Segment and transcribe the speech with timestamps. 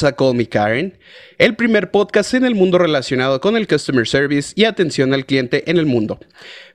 [0.00, 0.98] A Call Me Karen,
[1.36, 5.70] el primer podcast en el mundo relacionado con el customer service y atención al cliente
[5.70, 6.18] en el mundo.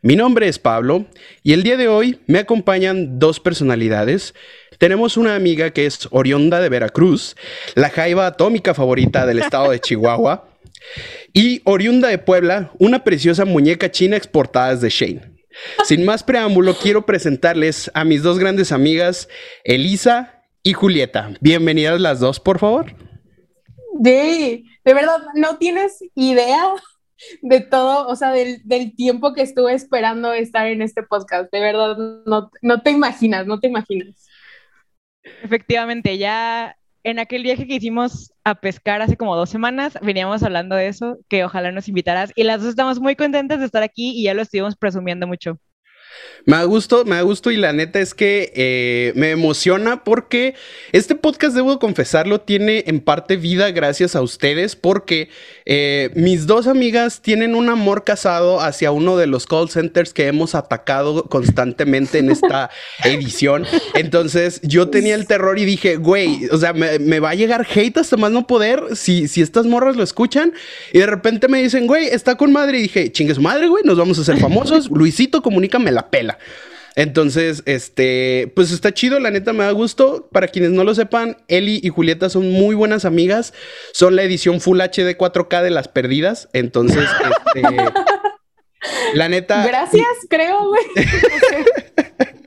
[0.03, 1.07] Mi nombre es Pablo
[1.41, 4.35] y el día de hoy me acompañan dos personalidades.
[4.77, 7.35] Tenemos una amiga que es Orionda de Veracruz,
[7.73, 10.49] la jaiba atómica favorita del estado de Chihuahua,
[11.33, 15.37] y oriunda de Puebla, una preciosa muñeca china exportada desde Shane.
[15.83, 19.27] Sin más preámbulo, quiero presentarles a mis dos grandes amigas,
[19.63, 21.31] Elisa y Julieta.
[21.39, 23.06] Bienvenidas las dos, por favor.
[23.99, 26.73] De, de verdad, no tienes idea
[27.41, 31.51] de todo, o sea, del, tiempo que estuve esperando estar en este podcast.
[31.51, 34.27] De verdad, no, no te imaginas, no te imaginas.
[35.43, 40.75] Efectivamente, ya en aquel viaje que hicimos a pescar hace como dos semanas, veníamos hablando
[40.75, 42.31] de eso, que ojalá nos invitaras.
[42.35, 45.59] Y las dos estamos muy contentas de estar aquí y ya lo estuvimos presumiendo mucho.
[46.45, 50.55] Me da gusto, me da gusto y la neta es que eh, me emociona porque
[50.91, 55.29] este podcast, debo confesarlo, tiene en parte vida gracias a ustedes porque
[55.65, 60.27] eh, mis dos amigas tienen un amor casado hacia uno de los call centers que
[60.27, 62.69] hemos atacado constantemente en esta
[63.03, 63.65] edición.
[63.93, 67.97] Entonces yo tenía el terror y dije, güey, o sea, me, va a llegar hate
[67.97, 70.53] hasta más no poder si, si estas morras lo escuchan
[70.93, 73.97] y de repente me dicen, güey, está con madre y dije, chingue madre, güey, nos
[73.97, 74.89] vamos a hacer famosos.
[74.91, 76.37] Luisito, comunícame la pela.
[76.95, 80.29] Entonces, este, pues está chido, la neta me da gusto.
[80.31, 83.53] Para quienes no lo sepan, Eli y Julieta son muy buenas amigas.
[83.93, 86.49] Son la edición Full HD 4K de las perdidas.
[86.53, 87.07] Entonces,
[87.53, 87.77] este,
[89.13, 89.63] la neta.
[89.65, 90.83] Gracias, creo, güey.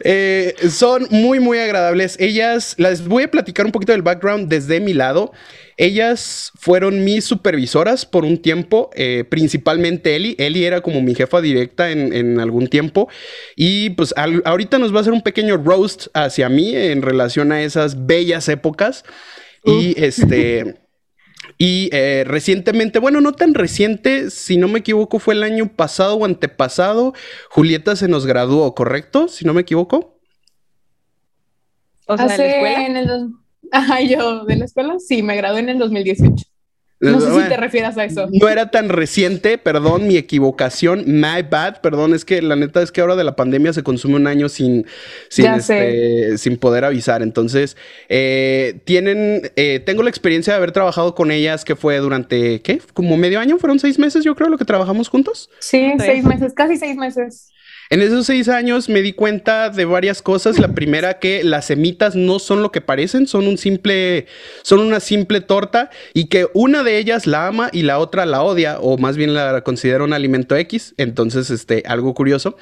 [0.00, 2.16] Eh, son muy, muy agradables.
[2.18, 5.32] Ellas, les voy a platicar un poquito del background desde mi lado.
[5.80, 10.34] Ellas fueron mis supervisoras por un tiempo, eh, principalmente Eli.
[10.36, 13.08] Eli era como mi jefa directa en, algún tiempo.
[13.54, 17.62] Y pues ahorita nos va a hacer un pequeño roast hacia mí en relación a
[17.62, 19.04] esas bellas épocas.
[19.64, 20.80] Y este...
[21.60, 26.14] Y eh, recientemente, bueno, no tan reciente, si no me equivoco, fue el año pasado
[26.14, 27.14] o antepasado,
[27.48, 29.26] Julieta se nos graduó, ¿correcto?
[29.26, 30.20] Si no me equivoco.
[32.06, 32.86] O sea, ¿de la escuela?
[32.86, 33.30] En el...
[33.72, 36.44] Ajá, yo de la escuela, sí, me gradué en el 2018.
[37.00, 38.28] No sé si te refieras a eso.
[38.32, 42.90] No era tan reciente, perdón, mi equivocación, my bad, perdón, es que la neta es
[42.90, 44.84] que ahora de la pandemia se consume un año sin,
[45.28, 47.22] sin, este, sin poder avisar.
[47.22, 47.76] Entonces,
[48.08, 52.80] eh, tienen, eh, tengo la experiencia de haber trabajado con ellas, que fue durante, ¿qué?
[52.94, 55.50] Como medio año, fueron seis meses, yo creo, lo que trabajamos juntos.
[55.60, 57.48] Sí, seis meses, casi seis meses.
[57.90, 60.58] En esos seis años me di cuenta de varias cosas.
[60.58, 64.26] La primera que las semitas no son lo que parecen, son un simple,
[64.62, 68.42] son una simple torta y que una de ellas la ama y la otra la
[68.42, 70.94] odia o más bien la considera un alimento X.
[70.98, 72.56] Entonces, este, algo curioso.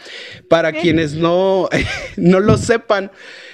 [0.49, 1.69] Para quienes no,
[2.17, 3.11] no lo sepan,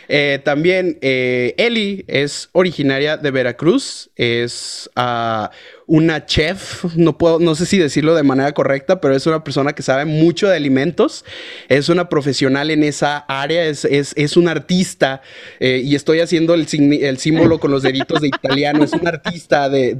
[0.08, 5.48] eh, también eh, Eli es originaria de Veracruz, es uh,
[5.86, 9.72] una chef, no puedo, no sé si decirlo de manera correcta, pero es una persona
[9.72, 11.24] que sabe mucho de alimentos,
[11.68, 15.22] es una profesional en esa área, es, es, es un artista
[15.60, 16.66] eh, y estoy haciendo el,
[17.02, 19.94] el, símbolo con los deditos de italiano, es un artista de,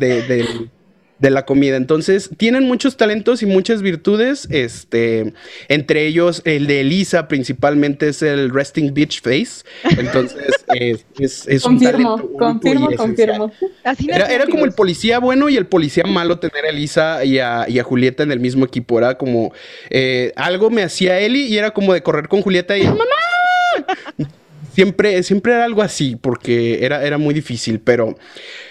[1.23, 1.77] de la comida.
[1.77, 4.49] Entonces, tienen muchos talentos y muchas virtudes.
[4.51, 5.33] Este,
[5.69, 9.65] entre ellos, el de Elisa principalmente es el resting beach face.
[9.97, 13.53] Entonces, es, es, un talento confirmo, confirmo.
[14.09, 17.67] era, era, como el policía bueno y el policía malo tener a Elisa y a,
[17.69, 18.99] y a Julieta en el mismo equipo.
[18.99, 19.53] Era como
[19.91, 23.05] eh, algo me hacía Eli y era como de correr con Julieta y ¡Mamá!
[24.75, 28.17] Siempre, siempre era algo así, porque era, era muy difícil, pero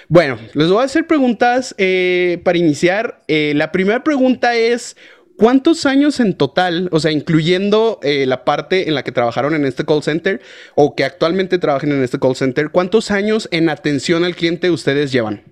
[0.07, 3.21] bueno, les voy a hacer preguntas eh, para iniciar.
[3.27, 4.97] Eh, la primera pregunta es,
[5.37, 9.65] ¿cuántos años en total, o sea, incluyendo eh, la parte en la que trabajaron en
[9.65, 10.41] este call center
[10.75, 15.11] o que actualmente trabajen en este call center, cuántos años en atención al cliente ustedes
[15.11, 15.43] llevan?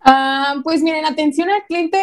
[0.00, 1.98] Ah, pues miren, atención al cliente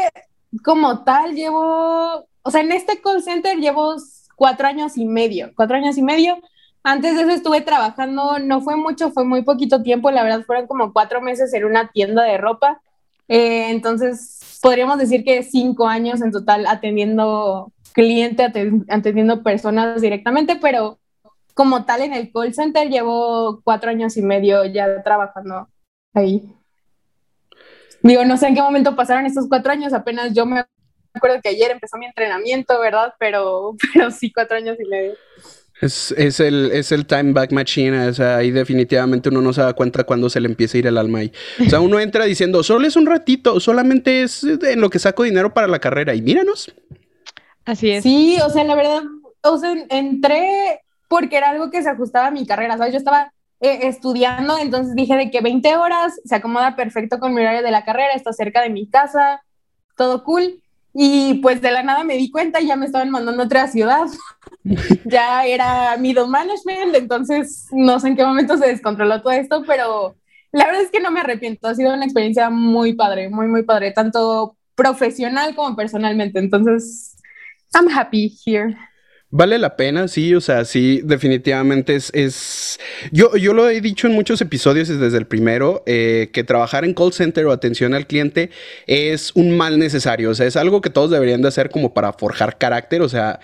[0.63, 3.95] como tal llevo, o sea, en este call center llevo
[4.35, 6.41] cuatro años y medio, cuatro años y medio.
[6.83, 10.67] Antes de eso estuve trabajando, no fue mucho, fue muy poquito tiempo, la verdad fueron
[10.67, 12.81] como cuatro meses en una tienda de ropa.
[13.27, 18.43] Eh, entonces, podríamos decir que cinco años en total atendiendo cliente,
[18.89, 20.99] atendiendo personas directamente, pero
[21.53, 25.67] como tal en el call center llevo cuatro años y medio ya trabajando
[26.13, 26.43] ahí.
[28.01, 30.65] Digo, no sé en qué momento pasaron estos cuatro años, apenas yo me
[31.13, 33.13] acuerdo que ayer empezó mi entrenamiento, ¿verdad?
[33.19, 35.13] Pero, pero sí, cuatro años y medio.
[35.81, 39.61] Es, es, el, es el time back machine, o sea, ahí definitivamente uno no se
[39.61, 41.31] da cuenta cuando se le empieza a ir el alma ahí.
[41.59, 45.23] O sea, uno entra diciendo, solo es un ratito, solamente es en lo que saco
[45.23, 46.71] dinero para la carrera y míranos.
[47.65, 48.03] Así es.
[48.03, 49.01] Sí, o sea, la verdad,
[49.41, 52.93] o sea, entré porque era algo que se ajustaba a mi carrera, ¿sabes?
[52.93, 57.41] Yo estaba eh, estudiando, entonces dije de que 20 horas se acomoda perfecto con mi
[57.41, 59.41] horario de la carrera, está cerca de mi casa,
[59.97, 60.61] todo cool.
[60.93, 63.67] Y pues de la nada me di cuenta y ya me estaban mandando a otra
[63.67, 64.07] ciudad.
[65.05, 70.15] ya era middle management, entonces no sé en qué momento se descontroló todo esto, pero
[70.51, 71.67] la verdad es que no me arrepiento.
[71.67, 76.39] Ha sido una experiencia muy padre, muy, muy padre, tanto profesional como personalmente.
[76.39, 77.15] Entonces,
[77.73, 78.75] I'm happy here.
[79.33, 82.81] Vale la pena, sí, o sea, sí, definitivamente es, es...
[83.13, 86.93] Yo, yo lo he dicho en muchos episodios desde el primero, eh, que trabajar en
[86.93, 88.49] call center o atención al cliente
[88.87, 92.11] es un mal necesario, o sea, es algo que todos deberían de hacer como para
[92.11, 93.39] forjar carácter, o sea,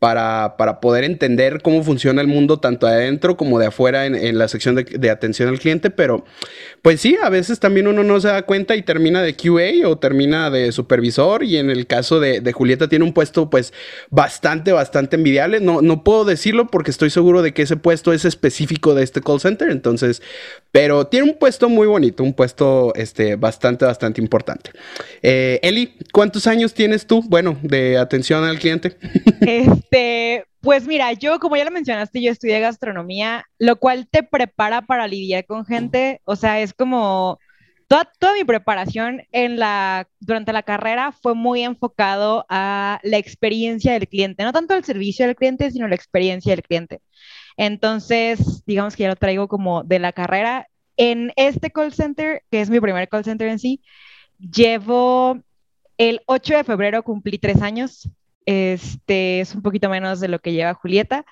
[0.00, 4.48] para, para, poder entender cómo funciona el mundo tanto adentro como de afuera en, la
[4.48, 6.24] sección de, atención al cliente, pero
[6.80, 9.98] pues sí, a veces también uno no se da cuenta y termina de QA o
[9.98, 13.74] termina de supervisor y en el caso de, Julieta tiene un puesto pues
[14.08, 18.24] bastante, bastante envidiable, no, no puedo decirlo porque estoy seguro de que ese puesto es
[18.24, 20.22] específico de este call center, entonces,
[20.72, 24.70] pero tiene un puesto muy bonito, un puesto este, bastante, bastante importante.
[25.22, 28.96] Eh, Eli, ¿cuántos años tienes tú, bueno, de atención al cliente?
[29.90, 34.82] Este, pues mira, yo como ya lo mencionaste, yo estudié gastronomía, lo cual te prepara
[34.82, 37.40] para lidiar con gente, o sea, es como
[37.88, 43.94] toda, toda mi preparación en la, durante la carrera fue muy enfocado a la experiencia
[43.94, 47.00] del cliente, no tanto el servicio del cliente, sino la experiencia del cliente.
[47.56, 50.68] Entonces, digamos que ya lo traigo como de la carrera.
[50.96, 53.82] En este call center, que es mi primer call center en sí,
[54.38, 55.40] llevo
[55.98, 58.08] el 8 de febrero cumplí tres años
[58.50, 61.24] este es un poquito menos de lo que lleva Julieta.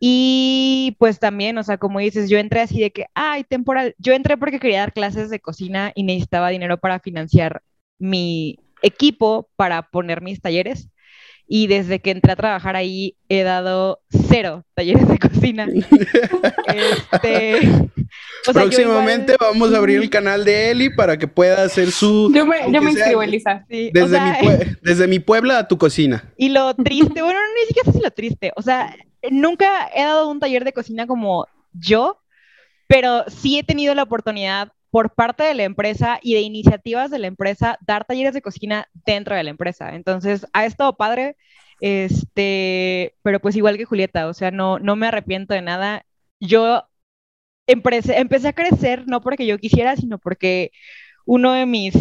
[0.00, 4.14] Y pues también, o sea, como dices, yo entré así de que, ay, temporal, yo
[4.14, 7.62] entré porque quería dar clases de cocina y necesitaba dinero para financiar
[7.98, 10.90] mi equipo para poner mis talleres.
[11.52, 15.66] Y desde que entré a trabajar ahí he dado cero talleres de cocina.
[16.68, 17.90] este,
[18.52, 22.30] Próximamente vamos a abrir el canal de Eli para que pueda hacer su.
[22.32, 23.66] Yo me, yo me inscribo, Elisa.
[23.68, 26.32] desde, mi desde mi Puebla a tu cocina.
[26.36, 28.52] Y lo triste, bueno, ni siquiera sé si lo triste.
[28.54, 28.94] O sea,
[29.28, 32.22] nunca he dado un taller de cocina como yo,
[32.86, 37.18] pero sí he tenido la oportunidad por parte de la empresa y de iniciativas de
[37.18, 39.94] la empresa dar talleres de cocina dentro de la empresa.
[39.94, 41.36] Entonces, ha estado padre.
[41.80, 46.04] Este, pero pues igual que Julieta, o sea, no, no me arrepiento de nada.
[46.40, 46.84] Yo
[47.66, 50.72] empecé, a crecer no porque yo quisiera, sino porque
[51.26, 51.94] uno de mis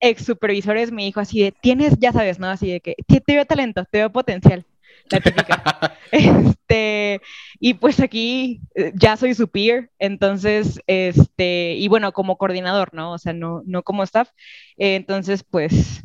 [0.00, 2.48] ex supervisores me dijo así de, tienes, ya sabes, ¿no?
[2.48, 4.64] Así de que te, veo talento, te veo potencial.
[5.10, 5.98] La típica.
[6.12, 7.20] este,
[7.60, 13.12] y pues aquí eh, ya soy su peer, entonces, este, y bueno, como coordinador, ¿no?
[13.12, 14.30] O sea, no, no como staff.
[14.76, 16.02] entonces, pues,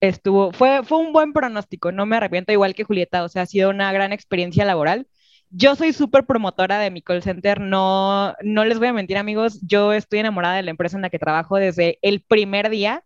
[0.00, 3.46] estuvo, fue, fue un buen pronóstico, no me arrepiento, igual que Julieta, o sea, ha
[3.46, 5.06] sido una gran experiencia laboral.
[5.50, 9.60] Yo soy súper promotora de mi call center, no, no les voy a mentir amigos,
[9.66, 13.02] yo estoy enamorada de la empresa en la que trabajo desde el primer día,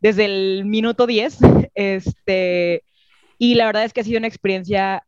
[0.00, 1.38] desde el minuto 10,
[1.74, 2.84] este,
[3.38, 5.04] y la verdad es que ha sido una experiencia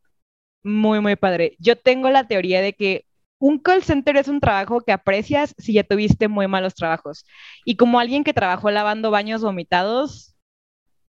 [0.63, 1.57] muy, muy padre.
[1.59, 3.05] Yo tengo la teoría de que
[3.39, 7.27] un call center es un trabajo que aprecias si ya tuviste muy malos trabajos.
[7.65, 10.35] Y como alguien que trabajó lavando baños vomitados,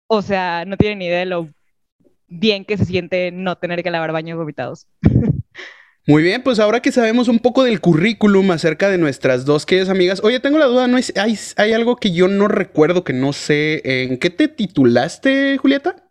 [0.08, 1.50] o sea, no tiene ni idea de lo
[2.28, 4.88] bien que se siente no tener que lavar baños vomitados.
[6.06, 9.90] Muy bien, pues ahora que sabemos un poco del currículum acerca de nuestras dos queridas
[9.90, 13.34] amigas, oye, tengo la duda, ¿no hay, hay algo que yo no recuerdo, que no
[13.34, 16.07] sé, ¿en qué te titulaste, Julieta?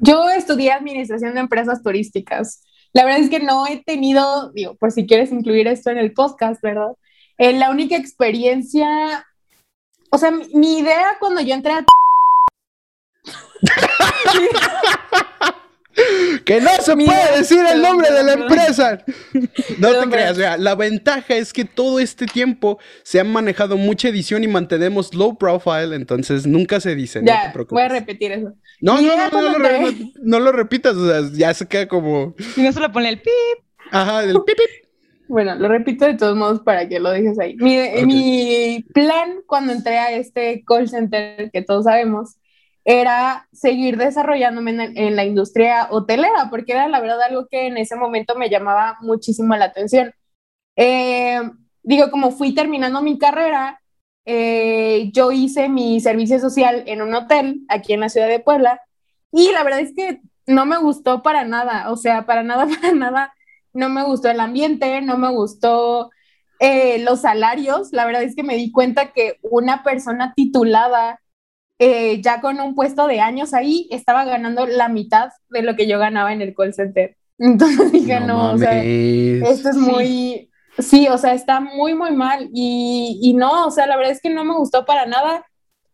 [0.00, 2.62] Yo estudié administración de empresas turísticas.
[2.92, 6.12] La verdad es que no he tenido, digo, por si quieres incluir esto en el
[6.12, 6.92] podcast, ¿verdad?
[7.36, 9.26] Eh, la única experiencia,
[10.10, 11.84] o sea, mi, mi idea cuando yo entré a...
[16.44, 19.04] Que no se puede decir el nombre de la empresa.
[19.78, 24.42] No te creas, la ventaja es que todo este tiempo se ha manejado mucha edición
[24.42, 27.20] y mantenemos low profile, entonces nunca se dice.
[27.24, 27.74] Ya, no te preocupes.
[27.74, 28.54] voy a repetir eso.
[28.80, 29.68] No, no, no, no, lo,
[30.22, 32.34] no, lo repitas, o sea, ya se queda como.
[32.56, 33.64] Y no solo pone el pip.
[33.90, 34.88] Ajá, el pip, pip.
[35.28, 37.54] Bueno, lo repito de todos modos para que lo dejes ahí.
[37.56, 42.36] Mi, mi plan cuando entré a este call center que todos sabemos
[42.84, 47.96] era seguir desarrollándome en, la industria hotelera, porque era la verdad algo que en ese
[47.96, 50.12] momento me llamaba muchísimo la atención.
[50.76, 51.40] Eh,
[51.82, 53.80] digo, como fui terminando mi carrera,
[54.24, 58.80] eh, yo hice mi servicio social en un hotel aquí en la ciudad de Puebla
[59.32, 62.92] y la verdad es que no me gustó para nada, o sea, para nada, para
[62.94, 63.34] nada,
[63.72, 66.10] no me gustó el ambiente, no me gustó
[66.60, 71.20] eh, los salarios, la verdad es que me di cuenta que una persona titulada
[71.78, 75.86] eh, ya con un puesto de años ahí, estaba ganando la mitad de lo que
[75.86, 77.16] yo ganaba en el call center.
[77.38, 82.50] Entonces dije, no, o sea, esto es muy, Sí, o sea, está muy, muy mal.
[82.52, 85.44] Y, y no, o sea, la verdad es que no me gustó para nada.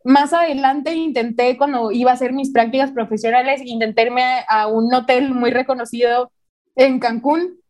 [0.05, 5.33] Más adelante intenté, cuando iba a hacer mis prácticas profesionales, intenté irme a un hotel
[5.33, 6.31] muy reconocido
[6.77, 7.61] en Cancún,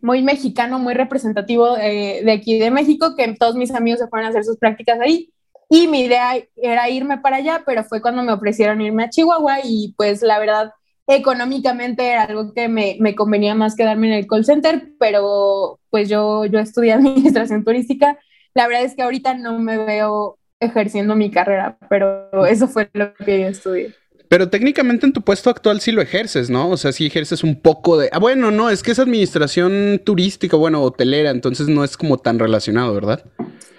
[0.00, 4.26] muy mexicano, muy representativo eh, de aquí de México, que todos mis amigos se fueron
[4.26, 5.30] a hacer sus prácticas ahí.
[5.74, 9.60] Y mi idea era irme para allá, pero fue cuando me ofrecieron irme a Chihuahua
[9.64, 10.72] y pues la verdad,
[11.06, 16.10] económicamente era algo que me, me convenía más quedarme en el call center, pero pues
[16.10, 18.18] yo, yo estudié administración turística.
[18.52, 23.14] La verdad es que ahorita no me veo ejerciendo mi carrera, pero eso fue lo
[23.14, 23.94] que yo estudié.
[24.28, 26.68] Pero técnicamente en tu puesto actual sí lo ejerces, ¿no?
[26.68, 28.10] O sea, sí ejerces un poco de...
[28.12, 32.38] Ah, bueno, no, es que es administración turística, bueno, hotelera, entonces no es como tan
[32.38, 33.24] relacionado, ¿verdad?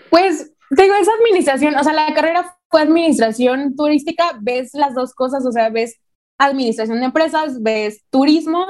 [0.10, 5.46] Pues, digo, esa administración, o sea, la carrera fue administración turística, ves las dos cosas,
[5.46, 6.00] o sea, ves
[6.38, 8.66] administración de empresas, ves turismo.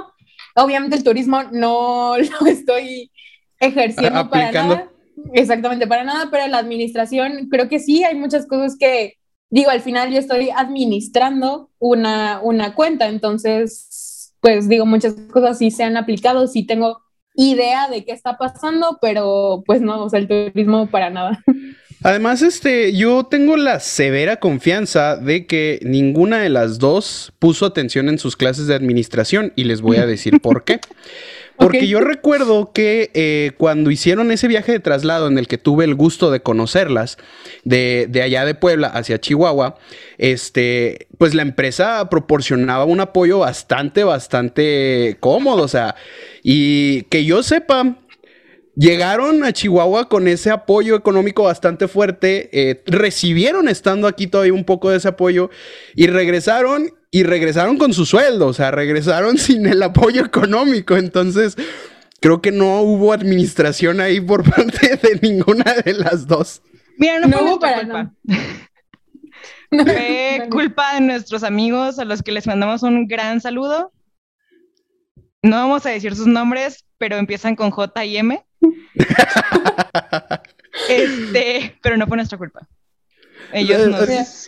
[0.55, 3.11] Obviamente el turismo no lo estoy
[3.59, 4.89] ejerciendo para nada.
[5.33, 9.17] Exactamente, para nada, pero la administración creo que sí, hay muchas cosas que,
[9.49, 15.69] digo, al final yo estoy administrando una, una cuenta, entonces, pues digo, muchas cosas sí
[15.69, 17.03] se han aplicado, sí tengo
[17.35, 21.43] idea de qué está pasando, pero pues no, o sea, el turismo para nada.
[22.03, 28.09] Además, este, yo tengo la severa confianza de que ninguna de las dos puso atención
[28.09, 30.79] en sus clases de administración y les voy a decir por qué.
[31.55, 35.85] Porque yo recuerdo que eh, cuando hicieron ese viaje de traslado en el que tuve
[35.85, 37.17] el gusto de conocerlas,
[37.63, 39.77] de, de, allá de Puebla hacia Chihuahua,
[40.17, 45.63] este, pues la empresa proporcionaba un apoyo bastante, bastante cómodo.
[45.63, 45.95] O sea,
[46.41, 47.97] y que yo sepa,
[48.75, 54.63] Llegaron a Chihuahua con ese apoyo económico bastante fuerte, eh, recibieron estando aquí todavía un
[54.63, 55.51] poco de ese apoyo
[55.95, 60.97] y regresaron y regresaron con su sueldo, o sea, regresaron sin el apoyo económico.
[60.97, 61.55] Entonces,
[62.19, 66.63] creo que no hubo administración ahí por parte de ninguna de las dos.
[66.97, 68.13] Mira, no, hubo para culpa.
[69.69, 73.91] Fue culpa de nuestros amigos a los que les mandamos un gran saludo.
[75.43, 78.43] No vamos a decir sus nombres, pero empiezan con J y M.
[80.89, 82.67] este, pero no fue nuestra culpa.
[83.51, 83.79] Ellos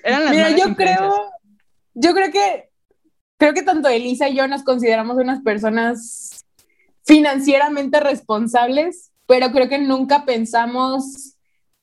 [0.03, 1.31] eran las Mira, yo creo,
[1.93, 2.69] yo creo que
[3.37, 6.45] creo que tanto Elisa y yo nos consideramos unas personas
[7.05, 11.35] financieramente responsables, pero creo que nunca pensamos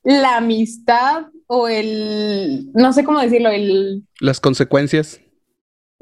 [0.03, 4.05] la amistad o el, no sé cómo decirlo, el...
[4.21, 5.21] Las consecuencias.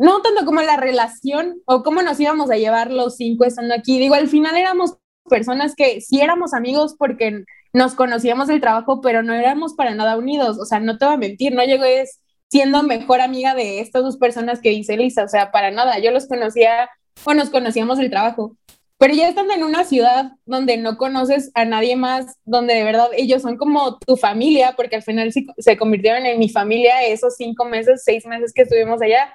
[0.01, 3.99] No tanto como la relación o cómo nos íbamos a llevar los cinco estando aquí.
[3.99, 4.97] Digo, al final éramos
[5.29, 10.17] personas que sí éramos amigos porque nos conocíamos del trabajo, pero no éramos para nada
[10.17, 10.59] unidos.
[10.59, 14.03] O sea, no te voy a mentir, no llegó es siendo mejor amiga de estas
[14.03, 15.99] dos personas que dice Lisa, o sea, para nada.
[15.99, 16.89] Yo los conocía
[17.25, 18.57] o nos conocíamos del trabajo.
[18.97, 23.09] Pero ya estando en una ciudad donde no conoces a nadie más, donde de verdad
[23.15, 27.67] ellos son como tu familia, porque al final se, convirtieron en mi familia esos cinco
[27.67, 29.35] meses, seis meses que estuvimos allá.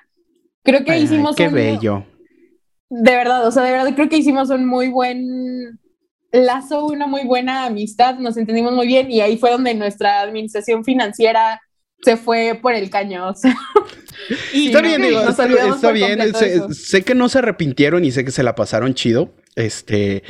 [0.66, 2.06] Creo que hicimos qué bello.
[2.90, 5.80] De verdad, o sea, de verdad creo que hicimos un muy buen
[6.32, 10.84] lazo, una muy buena amistad, nos entendimos muy bien y ahí fue donde nuestra administración
[10.84, 11.62] financiera
[12.02, 13.32] se fue por el caño.
[14.54, 16.74] está bien, está, bien.
[16.74, 19.34] sé, que no se arrepintieron y sé que se la pasaron chido.
[19.56, 20.22] Este,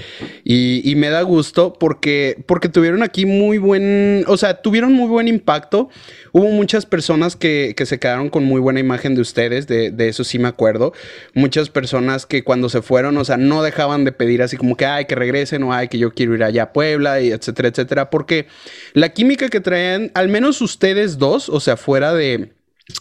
[0.44, 5.27] y, me da gusto porque, porque tuvieron aquí muy buen, o sea, tuvieron muy buen
[5.27, 5.89] impacto.
[6.32, 10.10] Hubo muchas personas que, que se quedaron con muy buena imagen de ustedes, de, de,
[10.10, 10.94] eso sí me acuerdo.
[11.34, 14.86] Muchas personas que cuando se fueron, o sea, no dejaban de pedir así como que,
[14.86, 18.12] ay, que regresen o ay, que yo quiero ir allá a Puebla, y etcétera, etcétera,
[18.12, 18.46] porque
[18.94, 22.51] la química que traían, al menos ustedes dos, o sea, fuera de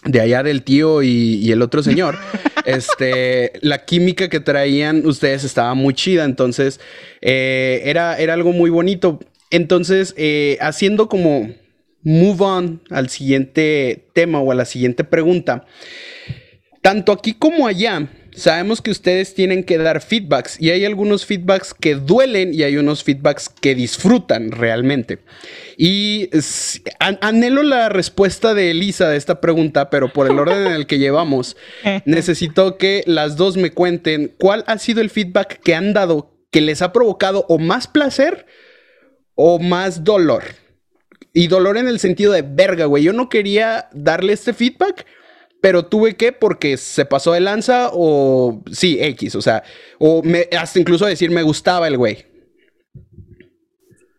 [0.05, 2.17] de allá del tío y, el otro señor,
[2.64, 6.81] este, la química que traían ustedes estaba muy chida, entonces
[7.21, 9.21] eh, era, era algo muy bonito.
[9.50, 11.55] Entonces, eh, haciendo como
[12.03, 15.64] move on al siguiente tema o a la siguiente pregunta,
[16.83, 21.75] tanto aquí como allá, sabemos que ustedes tienen que dar feedbacks y hay algunos feedbacks
[21.75, 25.21] que duelen y hay unos feedbacks que disfrutan realmente.
[25.76, 26.31] Y
[26.99, 30.99] anhelo la respuesta de Elisa de esta pregunta, pero por el orden en el que
[30.99, 31.57] llevamos,
[32.05, 36.61] necesito que las dos me cuenten cuál ha sido el feedback que han dado que
[36.61, 38.47] les ha provocado o más placer
[39.35, 40.45] o más dolor.
[41.33, 43.03] Y dolor en el sentido de verga, güey.
[43.03, 45.05] Yo no quería darle este feedback,
[45.64, 49.62] pero tuve que porque se pasó de lanza o sí, X, o sea,
[49.99, 50.23] o
[50.59, 52.26] hasta incluso decir me gustaba el güey.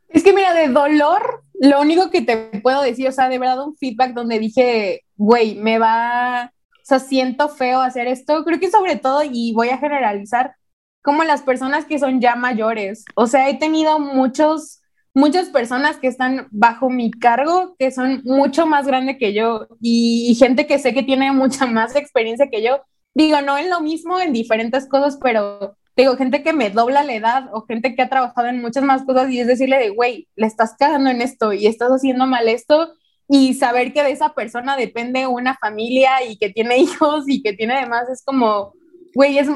[0.10, 3.64] Es que mira, de dolor, lo único que te puedo decir, o sea, de verdad
[3.64, 8.72] un feedback donde dije, güey, me va, o sea, siento feo hacer esto, creo que
[8.72, 10.56] sobre todo, y voy a generalizar,
[11.04, 13.06] como las personas que son ya mayores.
[13.14, 14.82] O sea, he tenido muchos,
[15.16, 20.36] muchas personas que están bajo mi cargo, que son mucho más grandes que yo y,
[20.38, 22.82] gente que sé que tiene mucha más experiencia que yo.
[23.16, 27.16] Digo, no es lo mismo en diferentes cosas, pero digo, gente que me dobla la
[27.16, 30.28] edad o gente que ha trabajado en muchas más cosas y es decirle de, güey,
[30.36, 32.94] le estás cagando en esto y estás haciendo mal esto
[33.30, 37.54] y saber que de esa persona depende una familia y que tiene hijos y que
[37.54, 38.74] tiene demás, es como,
[39.14, 39.48] güey, es,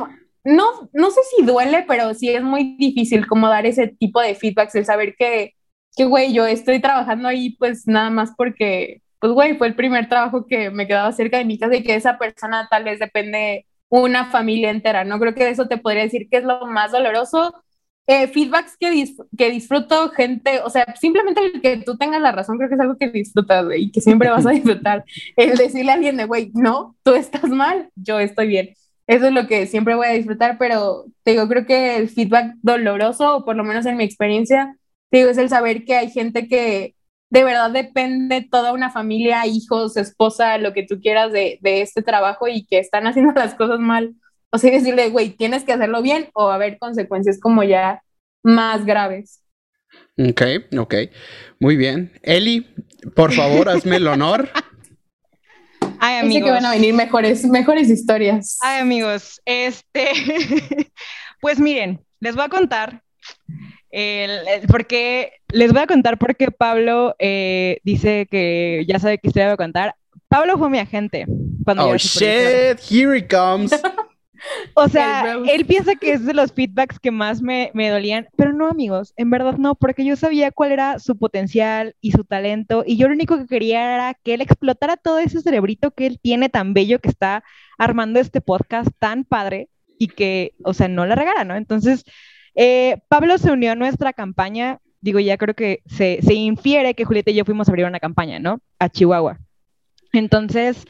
[0.44, 4.36] no, no sé si duele, pero sí es muy difícil como dar ese tipo de
[4.36, 5.56] feedbacks, el saber que,
[5.96, 10.08] que, güey, yo estoy trabajando ahí pues nada más porque, pues, güey, fue el primer
[10.10, 13.66] trabajo que me quedaba cerca de mi casa y que esa persona tal vez depende
[13.90, 15.20] una familia entera, ¿no?
[15.20, 17.54] Creo que de eso te podría decir que es lo más doloroso.
[18.08, 19.06] Eh, feedbacks que,
[19.38, 22.82] que disfruto, gente, o sea, simplemente el que tú tengas la razón, creo que es
[22.82, 25.04] algo que disfrutas, güey, y que siempre vas a disfrutar.
[25.36, 28.74] El decirle a alguien de, güey, no, tú estás mal, yo estoy bien
[29.10, 32.54] eso es lo que siempre voy a disfrutar, pero te digo, creo que el feedback
[32.62, 34.78] doloroso, o por lo menos en mi experiencia,
[35.10, 36.94] te digo, es el saber que hay gente que
[37.32, 42.04] de verdad depende toda una familia, hijos, esposa, lo que tú quieras de, de este
[42.04, 44.14] trabajo y que están haciendo las cosas mal.
[44.52, 48.04] O sea, decirle, güey, tienes que hacerlo bien o va a haber consecuencias como ya
[48.44, 49.42] más graves.
[50.20, 50.42] Ok,
[50.78, 50.96] ok.
[51.60, 52.12] Muy bien.
[52.22, 52.62] Eli,
[53.16, 54.50] por favor, hazme el honor.
[56.10, 56.48] Ay, amigos.
[56.48, 58.58] que van a venir mejores, mejores historias.
[58.62, 60.10] Ay, amigos, este,
[61.42, 63.04] pues miren, les voy a contar
[63.92, 69.48] el, porque les voy a contar porque Pablo eh, dice que ya sabe que usted
[69.48, 69.94] va a contar.
[70.28, 71.28] Pablo fue mi agente
[71.64, 73.72] cuando oh shit, here it comes.
[74.76, 78.54] O sea, él piensa que es de los feedbacks que más me, me, dolían, pero
[78.54, 82.84] no, amigos, en verdad no, porque yo sabía cuál era su potencial y su talento,
[82.86, 86.20] y yo lo único que quería era que él explotara todo ese cerebrito que él
[86.22, 87.44] tiene tan bello que está
[87.78, 91.56] armando este podcast tan padre y que, o sea, no la regara, ¿no?
[91.56, 92.06] Entonces,
[92.56, 97.06] eh, Pablo se unió a nuestra campaña, digo, ya creo que se, se infiere que
[97.06, 98.62] Julieta y yo fuimos a abrir una campaña, ¿no?
[98.80, 99.40] A Chihuahua.
[100.14, 100.86] Entonces,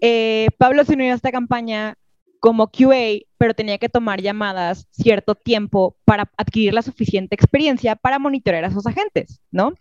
[0.00, 1.96] eh, Pablo se unió a esta campaña
[2.44, 8.18] como QA, pero tenía que tomar llamadas cierto tiempo para adquirir la suficiente experiencia para
[8.18, 9.72] monitorear a sus agentes, ¿no?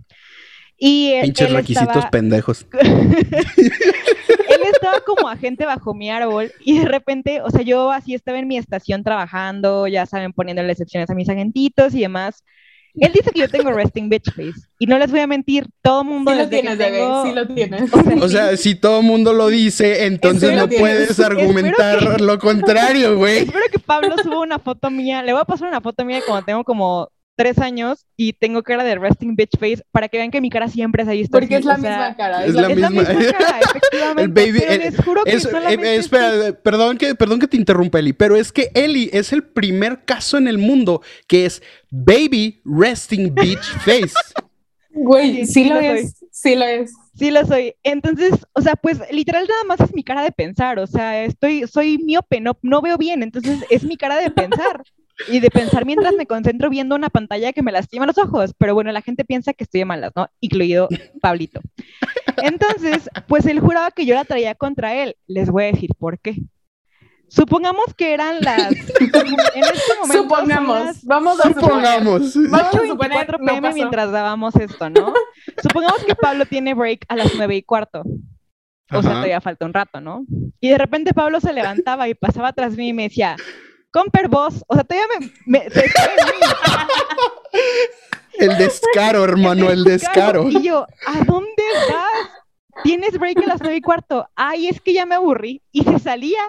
[0.78, 2.66] Y Pinches requisitos pendejos.
[2.82, 8.40] él estaba como agente bajo mi árbol y de repente, o sea, yo así estaba
[8.40, 12.46] en mi estación trabajando, ya saben, poniéndole excepciones a mis agentitos y demás.
[12.96, 14.68] Él dice que yo tengo resting bitch face.
[14.78, 17.92] Y no les voy a mentir, todo el mundo sí lo tienes, sí lo tienes.
[18.22, 23.40] O sea, si todo el mundo lo dice, entonces no puedes argumentar lo contrario, güey.
[23.40, 25.24] Espero que Pablo suba una foto mía.
[25.24, 28.84] Le voy a pasar una foto mía cuando tengo como tres años y tengo cara
[28.84, 31.28] de resting bitch face para que vean que mi cara siempre es ahí.
[31.28, 32.46] Porque es la misma cara.
[32.46, 33.04] Es, la, misma.
[33.04, 34.44] cara, efectivamente.
[34.44, 38.14] El baby, les juro que es, eh, espera, perdón que, perdón que te interrumpa, Eli,
[38.14, 43.34] pero es que Eli es el primer caso en el mundo que es baby resting
[43.34, 44.14] bitch face.
[44.96, 46.94] Güey, sí, lo, es, sí lo es.
[47.16, 47.74] Sí lo soy.
[47.84, 51.68] Entonces, o sea, pues literal nada más es mi cara de pensar, o sea, estoy,
[51.68, 54.84] soy miope, no, no veo bien, entonces es mi cara de pensar
[55.28, 58.54] y de pensar mientras me concentro viendo una pantalla que me lastima los ojos.
[58.58, 60.28] Pero bueno, la gente piensa que estoy de malas, ¿no?
[60.40, 60.88] Incluido
[61.22, 61.62] Pablito.
[62.38, 65.16] Entonces, pues él juraba que yo la traía contra él.
[65.28, 66.38] Les voy a decir por qué.
[67.28, 68.72] Supongamos que eran las.
[68.72, 70.24] En este momento.
[70.24, 71.04] Supongamos.
[71.04, 72.34] Vamos a Supongamos.
[72.50, 73.28] Vamos a suponer.
[73.44, 75.14] pm mientras dábamos esto, ¿no?
[75.62, 78.04] Supongamos que Pablo tiene break a las nueve y cuarto.
[78.92, 80.26] O sea, todavía falta un rato, ¿no?
[80.60, 83.36] Y de repente Pablo se levantaba y pasaba de mí y me decía,
[83.94, 85.08] Comper vos, o sea, todavía
[85.46, 85.62] me...
[88.40, 90.50] el descaro, hermano, el descaro.
[90.50, 92.32] Y yo, ¿a dónde vas?
[92.82, 94.26] Tienes break a las nueve y cuarto.
[94.36, 95.62] Ay, es que ya me aburrí.
[95.72, 96.40] Y se salía.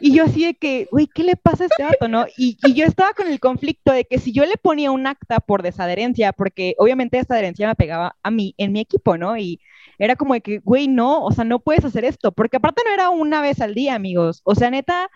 [0.00, 2.26] Y yo así de que, güey, ¿qué le pasa a este vato, no?
[2.36, 5.40] Y, y, yo estaba con el conflicto de que si yo le ponía un acta
[5.40, 9.36] por desadherencia, porque obviamente esa adherencia me pegaba a mí en mi equipo, ¿no?
[9.36, 9.60] Y
[9.98, 12.30] era como de que, güey, no, o sea, no puedes hacer esto.
[12.30, 14.42] Porque aparte no era una vez al día, amigos.
[14.44, 15.10] O sea, neta,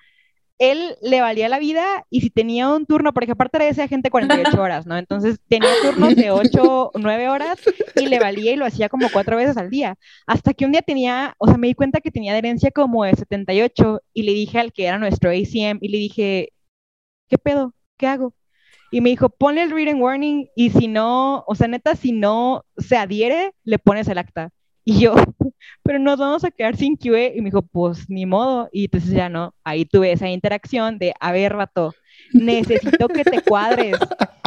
[0.61, 4.11] él le valía la vida y si tenía un turno, porque aparte era ese agente
[4.11, 4.99] 48 horas, ¿no?
[4.99, 7.59] Entonces tenía turnos de 8, 9 horas
[7.97, 9.97] y le valía y lo hacía como cuatro veces al día.
[10.27, 13.15] Hasta que un día tenía, o sea, me di cuenta que tenía adherencia como de
[13.17, 16.53] 78 y le dije al que era nuestro ACM y le dije,
[17.29, 17.75] ¿qué pedo?
[17.97, 18.35] ¿Qué hago?
[18.91, 22.67] Y me dijo, ponle el reading warning y si no, o sea, neta, si no
[22.77, 24.51] se adhiere, le pones el acta.
[24.91, 25.15] Y yo,
[25.85, 27.35] pero nos vamos a quedar sin QE.
[27.37, 28.69] Y me dijo, pues ni modo.
[28.73, 31.95] Y entonces ya no, ahí tuve esa interacción de, a ver, rato,
[32.33, 33.97] necesito que te cuadres.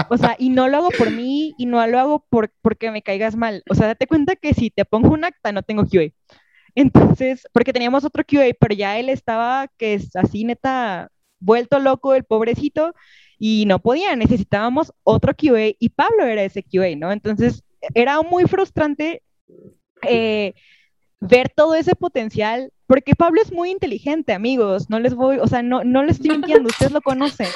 [0.09, 3.01] O sea, y no lo hago por mí y no lo hago por, porque me
[3.01, 3.63] caigas mal.
[3.69, 6.11] O sea, date cuenta que si te pongo un acta, no tengo QA.
[6.75, 12.15] Entonces, porque teníamos otro QA, pero ya él estaba que es así neta vuelto loco,
[12.15, 12.93] el pobrecito,
[13.39, 17.11] y no podía, necesitábamos otro QA y Pablo era ese QA, ¿no?
[17.13, 19.21] Entonces era muy frustrante
[20.07, 20.53] eh,
[21.19, 25.63] ver todo ese potencial, porque Pablo es muy inteligente, amigos, no les voy, o sea,
[25.63, 27.47] no, no les estoy mintiendo, ustedes lo conocen.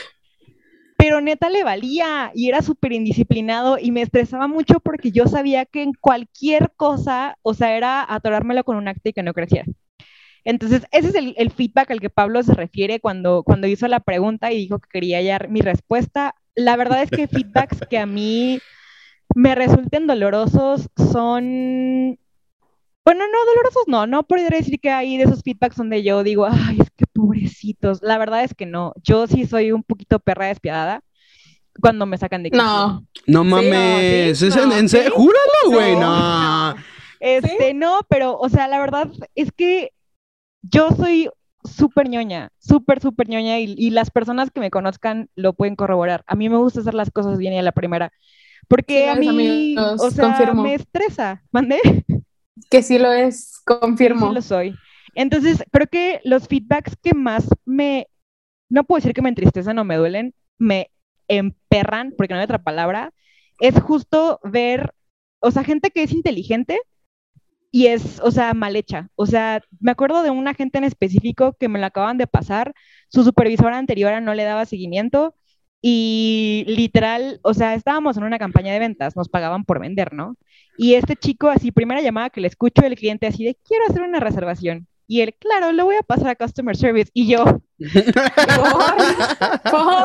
[0.98, 5.66] Pero neta le valía y era súper indisciplinado y me estresaba mucho porque yo sabía
[5.66, 9.68] que en cualquier cosa, o sea, era atorármelo con un acto y que no creciera.
[10.44, 14.52] Entonces, ese es el, feedback al que Pablo se refiere cuando, cuando hizo la pregunta
[14.54, 16.36] y dijo que quería hallar mi respuesta.
[16.56, 18.60] La verdad es que feedbacks que a mí
[19.36, 22.18] me resulten dolorosos son
[23.08, 26.46] bueno, no, dolorosos no, no podría decir que hay de esos feedbacks donde yo digo,
[26.46, 28.02] ay, es que pobrecitos.
[28.02, 28.92] La verdad es que no.
[29.02, 31.02] Yo sí soy un poquito perra despiadada
[31.80, 33.08] cuando me sacan de No.
[33.26, 34.42] No mames.
[34.42, 35.14] ¿Es en, serio?
[35.16, 35.96] Júralo, güey.
[35.96, 36.76] No.
[37.22, 39.94] Este, no, pero, o sea, la verdad es que
[40.62, 41.30] yo soy
[41.64, 46.26] súper ñoña, súper, súper ñoña y, las personas que me conozcan lo pueden corroborar.
[46.28, 48.12] A mí me gusta hacer las cosas bien y a la primera.
[48.68, 51.42] Porque a mí, o sea, me estresa.
[51.52, 51.80] ¿Mandé?
[52.70, 54.30] Que sí lo es, confirmo.
[54.30, 54.76] Sí, lo soy.
[55.16, 58.08] Entonces, creo que los feedbacks que más me,
[58.70, 60.92] no puedo decir que me entristecen o me duelen, me
[61.28, 63.14] emperran, porque no hay otra palabra,
[63.60, 64.94] es justo ver,
[65.40, 66.80] o sea, gente que es inteligente
[67.72, 69.10] y es, o sea, mal hecha.
[69.16, 72.74] O sea, me acuerdo de una gente en específico que me lo acaban de pasar,
[73.10, 75.36] su supervisora anterior no le daba seguimiento
[75.82, 80.36] y literal, o sea, estábamos en una campaña de ventas, nos pagaban por vender, ¿no?
[80.78, 84.02] Y este chico, así, primera llamada que le escucho el cliente así de, quiero hacer
[84.02, 84.88] una reservación.
[85.10, 87.10] Y él, claro, lo voy a pasar a Customer Service.
[87.14, 87.44] Y yo,
[87.80, 87.94] o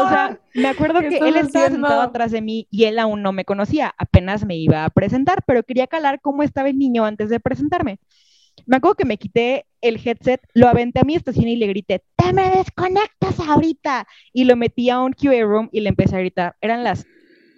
[0.09, 3.45] sea, me acuerdo que él estaba sentado atrás de mí y él aún no me
[3.45, 7.41] conocía, apenas me iba a presentar, pero quería calar cómo estaba el niño antes de
[7.41, 7.99] presentarme.
[8.67, 12.03] Me acuerdo que me quité el headset, lo aventé a mi estación y le grité,
[12.17, 14.07] te me desconectas ahorita.
[14.33, 16.57] Y lo metí a un QA room y le empecé a gritar.
[16.61, 17.07] Eran las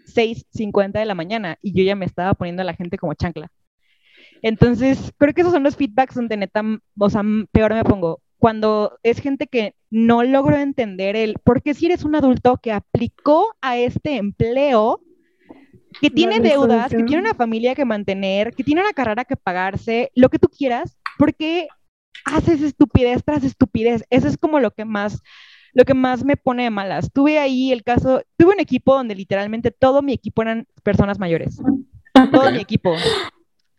[0.06, 3.50] 6.50 de la mañana y yo ya me estaba poniendo a la gente como chancla.
[4.42, 6.62] Entonces, creo que esos son los feedbacks donde neta,
[6.98, 8.20] o sea, peor me pongo.
[8.38, 13.54] Cuando es gente que no logro entender el, porque si eres un adulto que aplicó
[13.62, 15.00] a este empleo,
[16.04, 20.10] que tiene deudas, que tiene una familia que mantener, que tiene una carrera que pagarse,
[20.14, 21.68] lo que tú quieras, porque
[22.26, 24.04] haces estupidez tras estupidez.
[24.10, 25.22] Eso es como lo que más
[25.72, 27.10] lo que más me pone de malas.
[27.10, 31.58] Tuve ahí el caso, tuve un equipo donde literalmente todo mi equipo eran personas mayores.
[32.30, 32.94] Todo mi equipo.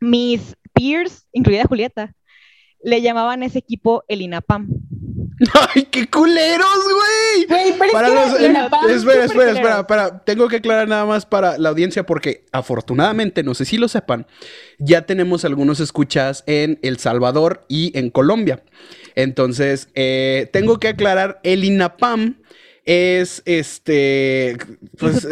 [0.01, 2.13] Mis peers, incluida Julieta,
[2.83, 4.67] le llamaban ese equipo el INAPAM.
[5.75, 7.47] ¡Ay, qué culeros, güey!
[7.91, 13.43] para espera, espera, espera, espera, Tengo que aclarar nada más para la audiencia porque afortunadamente,
[13.43, 14.27] no sé si lo sepan,
[14.79, 18.63] ya tenemos algunos escuchas en El Salvador y en Colombia.
[19.15, 22.37] Entonces, eh, tengo que aclarar, el INAPAM
[22.85, 24.57] es este
[24.99, 25.27] pues,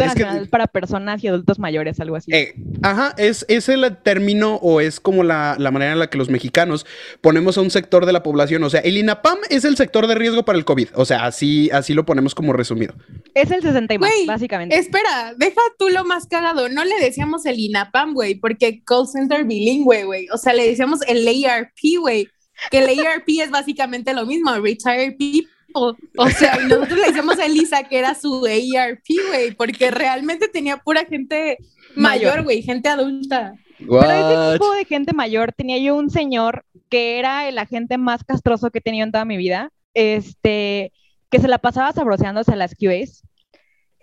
[0.50, 2.34] para personas y adultos mayores, algo así.
[2.34, 6.30] Eh, ajá, es, es, el término o es como la, manera en la que los
[6.30, 6.86] mexicanos
[7.22, 8.64] ponemos a un sector de la población.
[8.64, 10.90] O sea, el INAPAM es el sector de riesgo para el COVID.
[10.96, 12.96] O sea, así, así lo ponemos como resumido.
[13.36, 14.76] Es el 60 y más, básicamente.
[14.76, 16.70] Espera, deja tú lo más cagado.
[16.70, 20.28] No le decíamos el INAPAM, güey, porque call center bilingüe, güey.
[20.34, 22.28] O sea, le decíamos el ARP, güey
[22.72, 25.50] que el ARP es básicamente lo mismo, Retired People.
[25.74, 30.78] O sea, nosotros le decíamos a Elisa que era su ARP, güey, porque realmente tenía
[30.78, 31.58] pura gente
[31.96, 33.54] mayor, güey, gente adulta.
[33.80, 38.24] Pero ese tipo de gente mayor tenía yo un señor que era el agente más
[38.24, 40.94] castroso que he tenido en toda mi vida, este,
[41.30, 43.24] que se la pasaba sabroseándose a las QAs,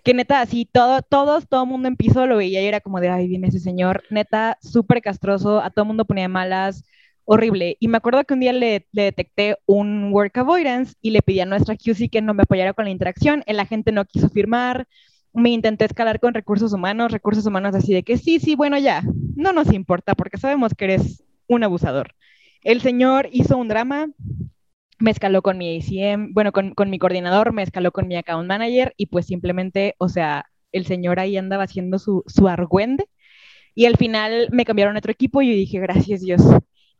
[0.03, 3.09] que neta, así, todo, todos, todo mundo en piso lo veía y era como de,
[3.09, 6.85] ay, viene ese señor, neta, súper castroso, a todo el mundo ponía malas,
[7.33, 7.77] horrible.
[7.79, 11.47] Y me acuerdo que un día le, detecté un work avoidance y le pedí a
[11.47, 13.45] nuestra QC que no me apoyara con la interacción.
[13.47, 14.89] El agente no quiso firmar.
[15.33, 19.05] Me intenté escalar con recursos humanos, recursos humanos así de que sí, sí, bueno, ya,
[19.37, 22.17] no nos importa porque sabemos que eres un abusador.
[22.65, 24.09] El señor hizo un drama,
[24.99, 28.49] me escaló con mi ACM, bueno, con, con mi coordinador, me escaló con mi account
[28.49, 33.07] manager y pues simplemente, o sea, el señor ahí andaba haciendo su, su argüende
[33.77, 36.43] y al final me cambiaron a otro equipo y yo dije, gracias Dios,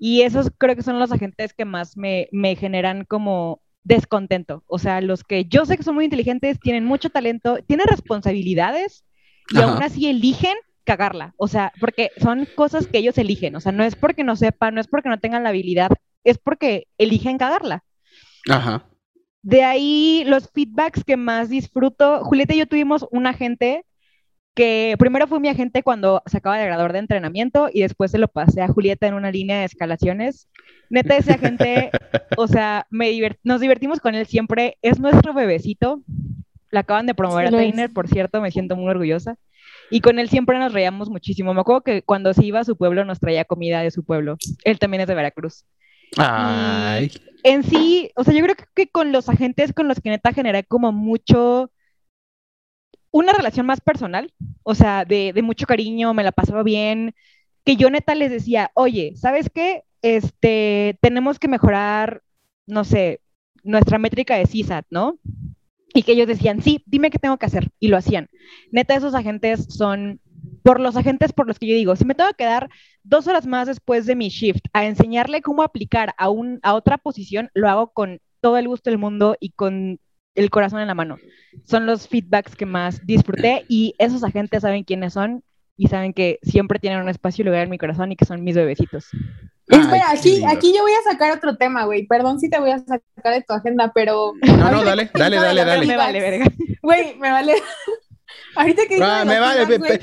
[0.03, 4.65] y esos creo que son los agentes que más me, generan como descontento.
[4.67, 9.05] O sea, los que yo sé que son muy inteligentes, tienen mucho talento, tienen responsabilidades
[9.51, 11.35] y aún así eligen cagarla.
[11.37, 13.57] O sea, porque son cosas que ellos eligen.
[13.57, 15.91] O sea, no es porque no sepan, no es porque no tengan la habilidad,
[16.25, 17.85] es porque eligen cagarla.
[18.49, 18.87] Ajá.
[19.43, 22.25] De ahí los feedbacks que más disfruto.
[22.25, 23.85] Julieta y yo tuvimos un agente
[24.61, 28.19] que primero fue mi agente cuando se acaba de graduar de entrenamiento y después se
[28.19, 30.51] lo pasé a Julieta en una línea de escalaciones.
[30.91, 31.91] Neta, ese agente,
[32.37, 33.11] o sea, me
[33.43, 36.03] nos divertimos con él siempre, es nuestro bebecito.
[36.71, 39.39] La acaban de promover a Trainer, por cierto, me siento muy orgullosa.
[39.89, 41.55] Y con él siempre nos reíamos muchísimo.
[41.55, 44.37] Me acuerdo que cuando se iba a su pueblo nos traía comida de su pueblo.
[44.65, 45.65] Él también es de Veracruz.
[46.19, 47.11] Ay.
[47.45, 50.65] en sí, o sea, yo creo que con los agentes con los que neta generé
[50.65, 51.71] como mucho,
[53.11, 57.15] una relación más personal, o sea, de, de mucho cariño, me la pasaba bien,
[57.65, 59.85] que yo neta les decía, oye, ¿sabes qué?
[60.03, 62.23] Este, tenemos que mejorar,
[62.67, 63.21] no sé,
[63.63, 65.19] nuestra métrica de CISAT, ¿no?
[65.93, 67.69] Y que ellos decían, sí, dime qué tengo que hacer.
[67.81, 68.29] Y lo hacían.
[68.71, 70.21] Neta, esos agentes son
[70.63, 72.71] por los agentes por los que yo digo, si me tengo que quedar
[73.03, 76.99] dos horas más después de mi shift a enseñarle cómo aplicar a, un, a otra
[76.99, 79.99] posición, lo hago con todo el gusto del mundo y con
[80.35, 81.19] el corazón en la mano.
[81.65, 85.43] Son los feedbacks que más disfruté y esos agentes saben quiénes son
[85.77, 88.45] y saben que siempre tienen un espacio y lugar en mi corazón y que son
[88.45, 89.07] mis bebecitos.
[89.67, 92.07] Espera, aquí, aquí yo voy a sacar otro tema, güey.
[92.07, 94.33] Perdón si te voy a sacar de tu agenda, pero.
[94.43, 95.87] No, no, dale, dale, dale, dale.
[95.87, 96.47] Me vale, verga.
[96.83, 97.55] Güey, me vale.
[98.57, 98.99] Ahorita que.
[99.01, 100.01] Ah, me vale.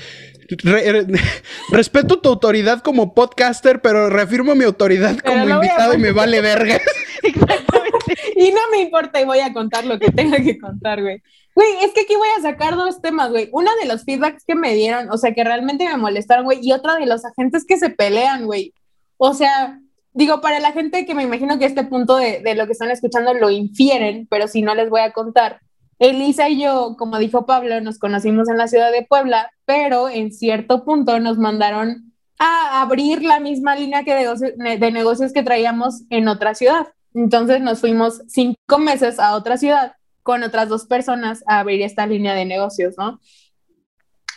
[1.72, 6.80] respeto tu autoridad como podcaster, pero reafirmo mi autoridad como invitado y me vale verga.
[7.24, 7.66] Exactamente.
[8.36, 11.22] Y no me importa y voy a contar lo que tenga que contar, güey.
[11.56, 13.50] Güey, es que aquí voy a sacar dos temas, güey.
[13.52, 16.72] Una de los feedbacks que me dieron, o sea, que realmente me molestaron, güey, y
[16.72, 18.74] otra de los agentes que se pelean, güey.
[19.17, 19.80] O sea,
[20.13, 22.91] digo, para la gente que me imagino que este punto de, de, lo que están
[22.91, 25.62] escuchando lo infieren, pero si no les voy a contar.
[26.00, 30.32] Elisa y yo, como dijo Pablo, nos conocimos en la ciudad de Puebla, pero en
[30.32, 36.04] cierto punto nos mandaron a abrir la misma línea que de, de negocios que traíamos
[36.10, 36.88] en otra ciudad.
[37.17, 42.06] Entonces nos fuimos cinco meses a otra ciudad con otras dos personas a abrir esta
[42.06, 43.19] línea de negocios, ¿no?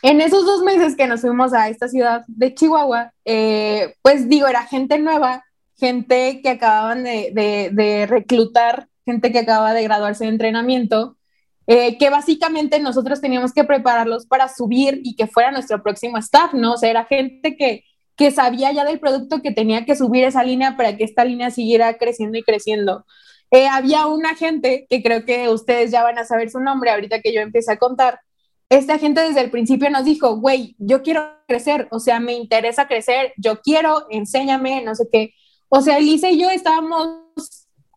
[0.01, 4.47] En esos dos meses que nos fuimos a esta ciudad de Chihuahua, eh, pues digo,
[4.47, 5.45] era gente nueva,
[5.77, 11.19] gente que acababan de, reclutar, gente que acaba de graduarse de entrenamiento,
[11.67, 16.55] eh, que básicamente nosotros teníamos que prepararlos para subir y que fuera nuestro próximo staff,
[16.55, 16.73] ¿no?
[16.73, 17.85] O sea, era gente que,
[18.21, 21.51] que sabía ya del producto que tenía que subir esa línea para que esta línea
[21.51, 23.07] siguiera creciendo y creciendo.
[23.51, 27.23] Eh, había un agente que creo que ustedes ya van a saber su nombre ahorita
[27.23, 28.21] que yo empiece a contar,
[28.69, 32.87] este agente desde el principio nos dijo, güey, yo quiero crecer, o sea, me interesa
[32.87, 35.33] crecer, yo quiero, enséñame, no sé qué.
[35.71, 37.23] O sea, Elisa y yo estábamos,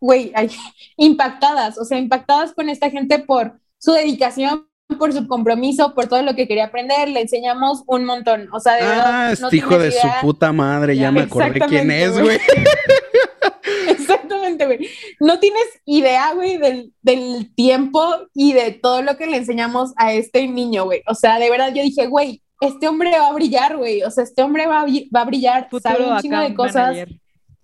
[0.00, 0.32] güey,
[0.96, 4.66] impactadas, o sea, impactadas con esta gente por su dedicación,
[4.98, 8.74] por su compromiso, por todo lo que quería aprender, le enseñamos un montón, o sea,
[8.74, 9.04] de verdad.
[9.06, 12.38] Ah, este hijo de su puta madre, ya, me acordé quién es, güey.
[13.88, 14.88] Exactamente, güey.
[15.20, 20.12] No tienes idea, güey, del, del, tiempo y de todo lo que le enseñamos a
[20.12, 21.02] este niño, güey.
[21.06, 24.02] O sea, de verdad yo dije, güey, este hombre va a brillar, güey.
[24.02, 26.96] O sea, este hombre va a, va a brillar, sabe un chingo de cosas.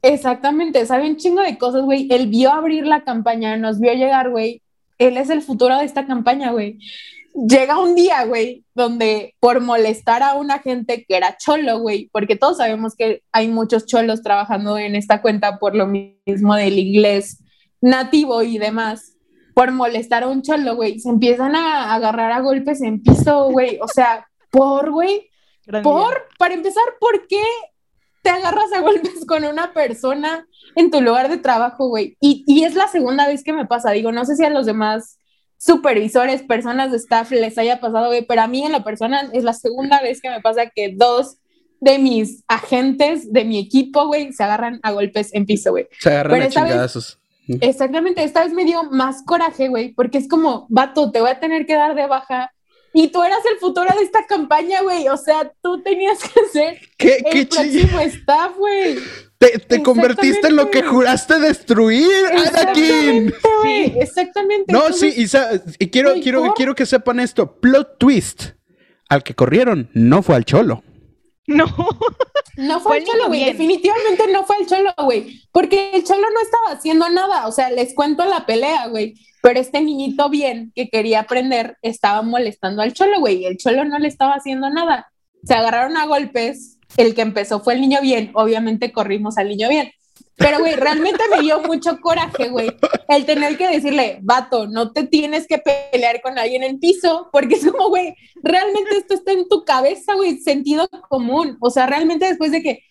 [0.03, 2.09] Exactamente, sabe un chingo de cosas, güey.
[2.11, 4.63] Él vio abrir la campaña, nos vio llegar, güey.
[5.01, 6.79] Él es el futuro de esta campaña, güey.
[7.35, 12.37] Llega un día, güey, donde por molestar a una gente que era cholo, güey, porque
[12.37, 17.43] todos sabemos que hay muchos cholos trabajando en esta cuenta por lo mismo del inglés
[17.81, 19.17] nativo y demás,
[19.55, 23.79] por molestar a un cholo, güey, se empiezan a agarrar a golpes en piso, güey,
[23.81, 25.31] o sea, por, güey,
[25.83, 27.43] por, para empezar, ¿por qué
[28.23, 32.17] te agarras a golpes con una persona en tu lugar de trabajo, güey?
[32.21, 34.67] Y, y es la segunda vez que me pasa, digo, no sé si a los
[34.67, 35.19] demás
[35.61, 39.45] supervisores, personas de staff les haya pasado, güey, pero a mí en la persona es
[39.45, 41.37] la segunda vez que me pasa que dos
[41.81, 45.87] de mis agentes de mi equipo, güey, se agarran a golpes en piso, güey.
[45.99, 47.19] Se agarran a chingazos.
[47.47, 51.41] exactamente, esta vez me dio más coraje, güey, porque es como, vato, te voy a
[51.41, 52.53] tener que dar de baja.
[52.93, 55.09] Y tú eras el futuro de esta campaña, güey.
[55.09, 58.99] O sea, tú tenías que ser el próximo staff, güey.
[59.39, 63.33] Te, convertiste en lo que juraste destruir, Anakin.
[63.63, 64.71] Sí, exactamente.
[64.71, 65.15] No, sí,
[65.79, 67.59] y, quiero, quiero, quiero que sepan esto.
[67.59, 68.43] Plot twist.
[69.09, 70.85] Al que corrieron no fue al cholo.
[71.57, 71.67] No.
[72.57, 73.45] No fue, el cholo, güey.
[73.45, 75.41] Definitivamente no fue el cholo, güey.
[75.51, 77.47] Porque el cholo no estaba haciendo nada.
[77.47, 79.15] O sea, les cuento la pelea, güey.
[79.43, 83.43] Pero este niñito bien que quería aprender estaba molestando al cholo, güey.
[83.43, 85.11] Y el cholo no le estaba haciendo nada.
[85.43, 89.69] Se agarraron a golpes el que empezó fue el niño bien, obviamente corrimos al niño
[89.69, 89.93] bien.
[90.41, 92.71] Pero, güey, realmente me dio mucho coraje, güey,
[93.09, 97.57] el tener que decirle, vato, no te tienes que pelear con alguien en piso, porque
[97.57, 101.59] es como, güey, realmente esto está en tu cabeza, güey, sentido común.
[101.61, 102.83] O sea, realmente después de que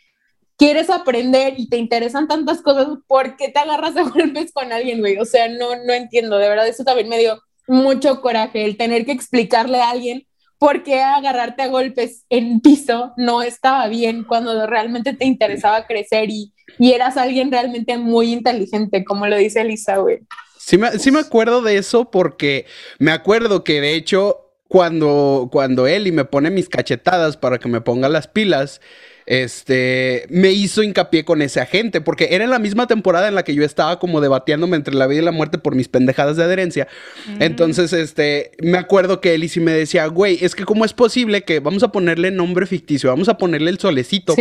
[0.57, 4.99] quieres aprender y te interesan tantas cosas, ¿por qué te agarras a golpes con alguien,
[4.99, 5.17] güey?
[5.17, 9.07] O sea, no, no entiendo, de verdad, eso también me dio mucho coraje, el tener
[9.07, 10.27] que explicarle a alguien
[10.59, 16.29] ¿por qué agarrarte a golpes en piso no estaba bien cuando realmente te interesaba crecer
[16.29, 20.19] y, y eras alguien realmente muy inteligente, como lo dice Elisa, güey?
[20.57, 22.65] Sí me, sí me acuerdo de eso porque
[22.99, 27.81] me acuerdo que de hecho cuando, cuando Eli me pone mis cachetadas para que me
[27.81, 28.81] ponga las pilas,
[29.29, 33.43] este, me hizo hincapié con ese agente, porque era en la misma temporada en la
[33.43, 36.45] que yo estaba como debatiéndome entre la vida y la muerte por mis pendejadas de
[36.45, 36.87] adherencia.
[37.27, 37.43] Mm.
[37.43, 40.93] Entonces, este, me acuerdo que él y sí me decía, güey, es que cómo es
[40.93, 44.35] posible que vamos a ponerle nombre ficticio, vamos a ponerle el solecito.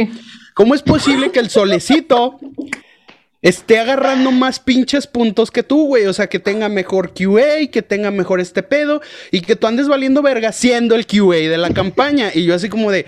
[0.55, 2.40] ¿Cómo es posible que el solecito
[3.42, 6.07] esté agarrando más pinches puntos que tú, güey.
[6.07, 9.87] O sea, que tenga mejor QA, que tenga mejor este pedo y que tú andes
[9.87, 12.31] valiendo verga siendo el QA de la campaña.
[12.35, 13.05] Y yo así como de,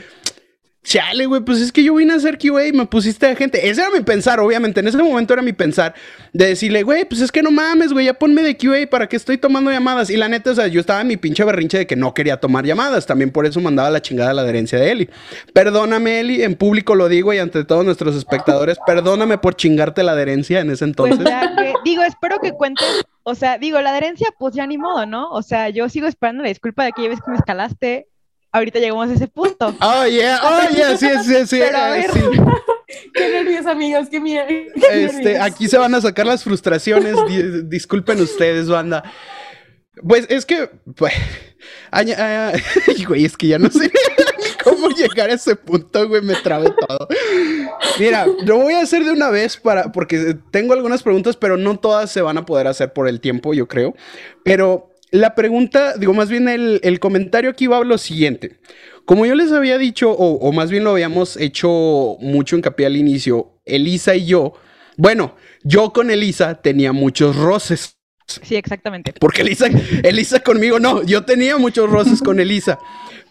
[0.83, 3.69] Chale, güey, pues es que yo vine a hacer QA y me pusiste a gente.
[3.69, 4.81] Ese era mi pensar, obviamente.
[4.81, 5.95] En ese momento era mi pensar
[6.33, 9.17] de decirle, güey, pues es que no mames, güey, ya ponme de QA para que
[9.17, 10.09] estoy tomando llamadas.
[10.09, 12.39] Y la neta, o sea, yo estaba en mi pinche berrinche de que no quería
[12.39, 13.05] tomar llamadas.
[13.05, 15.11] También por eso mandaba la chingada la adherencia de Eli.
[15.53, 20.13] Perdóname, Eli, en público lo digo y ante todos nuestros espectadores, perdóname por chingarte la
[20.13, 21.19] adherencia en ese entonces.
[21.19, 22.87] Pues ya que, digo, espero que cuentes,
[23.23, 25.31] o sea, digo, la adherencia, pues ya ni modo, ¿no?
[25.31, 28.10] O sea, yo sigo esperando la disculpa de aquella vez que me escalaste
[28.53, 29.75] ahorita llegamos a ese punto.
[29.81, 31.61] Oh, yeah, oh, yeah, sí, sí, sí.
[33.15, 34.45] Qué nervios, amigos, qué miedo.
[34.91, 37.15] Este, aquí se van a sacar las frustraciones.
[37.69, 39.05] disculpen ustedes, banda.
[40.03, 41.13] Pues es que, pues,
[43.07, 43.93] güey, es que ya no sé
[44.65, 47.07] cómo llegar a ese punto, güey, me trabé todo.
[47.99, 51.79] Mira, lo voy a hacer de una vez para, porque tengo algunas preguntas, pero no
[51.79, 53.95] todas se van a poder hacer por el tiempo, yo creo.
[54.43, 58.59] Pero la pregunta, digo, más bien el, comentario aquí va a lo siguiente.
[59.05, 63.61] Como yo les había dicho, o, más bien lo habíamos hecho mucho hincapié al inicio,
[63.65, 64.55] Elisa y yo,
[64.97, 67.97] bueno, yo con Elisa tenía muchos roces.
[68.27, 69.13] Sí, exactamente.
[69.19, 69.67] Porque Elisa,
[70.05, 72.79] Elisa conmigo no, yo tenía muchos roces con Elisa.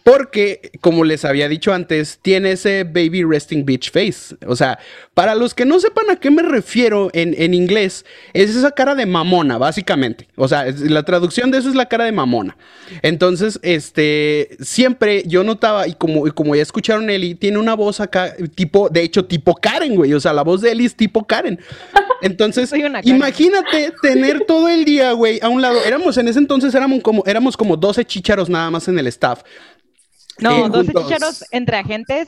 [0.02, 4.34] Porque, como les había dicho antes, tiene ese baby resting bitch face.
[4.46, 4.78] O sea,
[5.14, 9.04] para los que no sepan a qué me refiero en, inglés, es esa cara de
[9.04, 10.28] mamona, básicamente.
[10.36, 12.56] O sea, la traducción de eso es la cara de mamona.
[13.02, 18.34] Entonces, este, siempre yo notaba, y como, como ya escucharon Eli, tiene una voz acá,
[18.54, 20.14] tipo, de hecho, tipo Karen, güey.
[20.14, 21.60] O sea, la voz de Eli es tipo Karen.
[22.22, 22.72] Entonces,
[23.04, 25.82] imagínate tener todo el día, güey, a un lado.
[25.84, 29.42] Éramos, en ese entonces éramos como, éramos como 12 chicharos nada más en el staff.
[30.40, 32.26] No, 12 chicharos entre agentes.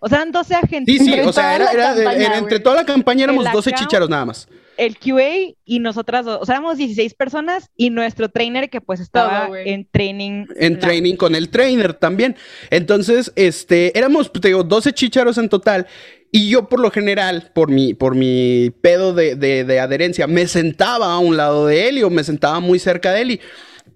[0.00, 0.98] O sea, eran 12 agentes.
[0.98, 4.48] Sí, sí, o sea, era, entre toda la campaña éramos 12 chicharos nada más.
[4.76, 9.00] El QA y nosotras dos, o sea, éramos 16 personas y nuestro trainer que pues
[9.00, 10.46] estaba en training.
[10.54, 12.36] En training con el trainer también.
[12.70, 15.88] Entonces, este, éramos, te digo, 12 chicharos en total.
[16.30, 20.46] Y yo por lo general, por mi, por mi pedo de, de, de adherencia, me
[20.46, 23.40] sentaba a un lado de él o me sentaba muy cerca de él.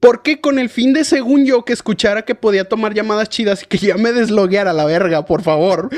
[0.02, 3.66] Porque con el fin de, según yo, que escuchara que podía tomar llamadas chidas y
[3.66, 5.90] que ya me deslogueara la verga, por favor.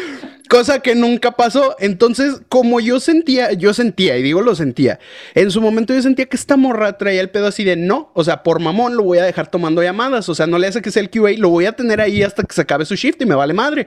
[0.51, 1.75] Cosa que nunca pasó.
[1.79, 4.99] Entonces, como yo sentía, yo sentía, y digo lo sentía,
[5.35, 8.23] en su momento yo sentía que esta morra traía el pedo así de no, o
[8.23, 10.91] sea, por mamón lo voy a dejar tomando llamadas, o sea, no le hace que
[10.91, 13.25] sea el QA, lo voy a tener ahí hasta que se acabe su shift y
[13.25, 13.87] me vale madre.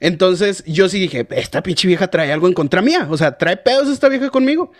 [0.00, 3.56] Entonces, yo sí dije, esta pinche vieja trae algo en contra mía, o sea, trae
[3.56, 4.72] pedos esta vieja conmigo.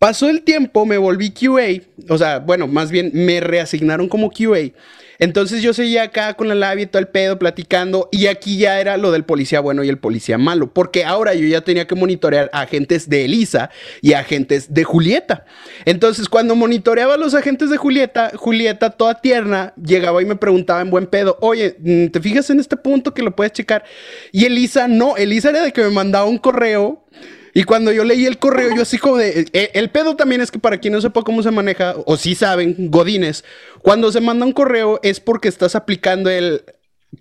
[0.00, 4.72] Pasó el tiempo, me volví QA, o sea, bueno, más bien me reasignaron como QA.
[5.18, 8.80] Entonces yo seguía acá con la labia y todo el pedo platicando y aquí ya
[8.80, 11.94] era lo del policía bueno y el policía malo, porque ahora yo ya tenía que
[11.96, 13.68] monitorear a agentes de Elisa
[14.00, 15.44] y agentes de Julieta.
[15.84, 20.80] Entonces cuando monitoreaba a los agentes de Julieta, Julieta toda tierna llegaba y me preguntaba
[20.80, 23.84] en buen pedo, oye, mm, ¿te fijas en este punto que lo puedes checar?
[24.32, 27.04] Y Elisa no, Elisa era de que me mandaba un correo
[27.52, 29.46] y cuando yo leí el correo, yo así como de...
[29.52, 32.34] Eh, el pedo también es que para quien no sepa cómo se maneja, o si
[32.34, 33.44] saben, godines,
[33.82, 36.62] cuando se manda un correo es porque estás aplicando el...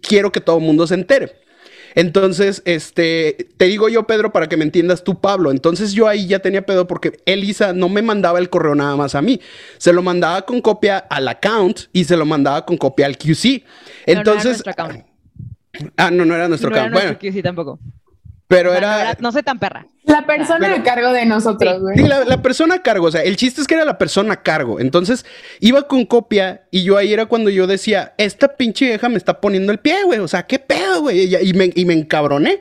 [0.01, 1.33] Quiero que todo el mundo se entere.
[1.95, 5.49] Entonces, este, te digo yo, Pedro, para que me entiendas tú, Pablo.
[5.49, 9.15] Entonces yo ahí ya tenía pedo porque Elisa no me mandaba el correo nada más
[9.15, 9.41] a mí.
[9.79, 13.63] Se lo mandaba con copia al account y se lo mandaba con copia al QC.
[14.05, 14.63] Entonces...
[15.97, 16.93] Ah, no, no era nuestro account.
[16.93, 17.79] bueno, QC tampoco.
[18.49, 19.15] Pero era...
[19.19, 19.85] No, sé tan perra.
[20.05, 21.99] La persona a cargo de nosotros, güey.
[21.99, 23.05] Sí, la, persona a cargo.
[23.05, 24.79] O sea, el chiste es que era la persona a cargo.
[24.79, 25.23] Entonces,
[25.59, 29.39] iba con copia y yo ahí era cuando yo decía, esta pinche vieja me está
[29.39, 30.17] poniendo el pie, güey.
[30.17, 31.35] O sea, ¿qué pedo, güey?
[31.35, 32.59] Y, me, y me encabroné.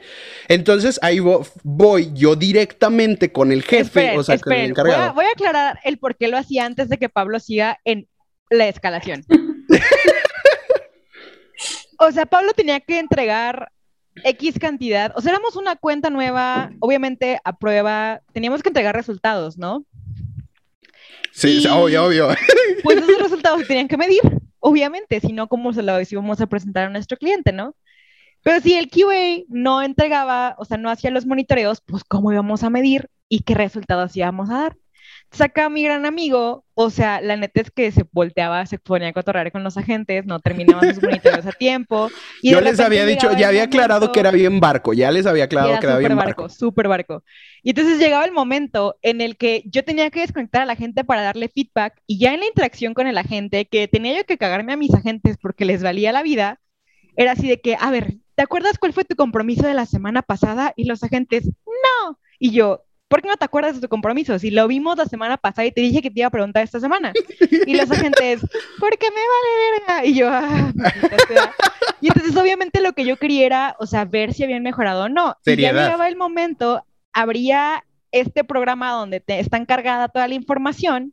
[0.48, 4.98] Entonces, ahí voy, yo directamente con el jefe, o sea, con el encargado.
[4.98, 7.78] Voy a, voy a aclarar el por qué lo hacía antes de que Pablo siga
[7.86, 8.08] en
[8.50, 9.24] la escalación.
[11.98, 13.72] o sea, Pablo tenía que entregar
[14.24, 19.56] X cantidad, o sea, éramos una cuenta nueva, obviamente a prueba, teníamos que entregar resultados,
[19.58, 19.84] ¿no?
[21.32, 22.28] Sí, obvio, obvio.
[22.82, 24.20] Pues esos resultados se tenían que medir,
[24.60, 27.74] obviamente, si no, ¿cómo se los íbamos a presentar a nuestro cliente, no?
[28.42, 32.62] Pero si el QA no entregaba, o sea, no hacía los monitoreos, pues ¿cómo íbamos
[32.62, 34.76] a medir y qué resultados íbamos a dar?
[35.30, 39.12] Saca mi gran amigo, o sea, la neta es que se volteaba, se ponía a
[39.12, 42.10] cotorrear con los agentes, no terminaban sus monitores a tiempo.
[42.42, 45.44] Y Yo les había dicho, ya había aclarado que era bien barco, ya les había
[45.44, 46.42] aclarado que era bien barco.
[46.42, 46.48] barco.
[46.48, 47.24] Súper barco.
[47.62, 51.04] Y entonces llegaba el momento en el que yo tenía que desconectar a la gente
[51.04, 54.38] para darle feedback y ya en la interacción con el agente, que tenía yo que
[54.38, 56.60] cagarme a mis agentes porque les valía la vida,
[57.16, 60.22] era así de que, a ver, ¿te acuerdas cuál fue tu compromiso de la semana
[60.22, 60.72] pasada?
[60.76, 62.18] Y los agentes, no.
[62.38, 64.38] Y yo, ¿por qué no te acuerdas de tu compromiso?
[64.38, 66.80] Si lo vimos la semana pasada y te dije que te iba a preguntar esta
[66.80, 67.12] semana.
[67.66, 68.40] Y los agentes,
[68.78, 70.04] porque me vale verga.
[70.06, 70.72] Y yo, ah,
[72.00, 75.08] Y entonces, obviamente, lo que yo quería era, o sea, ver si habían mejorado o
[75.08, 75.36] no.
[75.44, 81.12] Y ya llegaba el momento, habría este programa donde te está encargada toda la información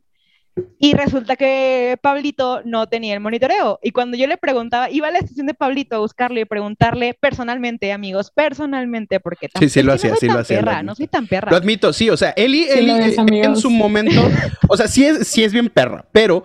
[0.78, 3.78] y resulta que Pablito no tenía el monitoreo.
[3.82, 7.16] Y cuando yo le preguntaba, iba a la estación de Pablito a buscarle y preguntarle
[7.18, 10.58] personalmente, amigos, personalmente, porque sí, sí lo hacía, no sí lo hacía.
[10.60, 11.50] Perra, no soy tan perra.
[11.50, 12.90] Lo admito, sí, o sea, Eli, Eli
[13.42, 14.20] en su momento,
[14.68, 16.44] o sea, sí es, sí es bien perra, pero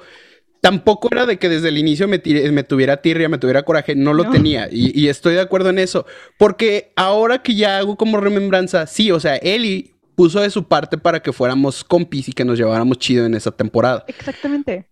[0.61, 4.13] tampoco era de que desde el inicio me, me tuviera tirria, me tuviera coraje, no
[4.13, 4.67] lo tenía.
[4.71, 6.05] Y, y, estoy de acuerdo en eso.
[6.37, 10.99] Porque ahora que ya hago como remembranza, sí, o sea, Eli puso de su parte
[10.99, 14.05] para que fuéramos compis y que nos lleváramos chido en esa temporada.
[14.07, 14.87] Exactamente.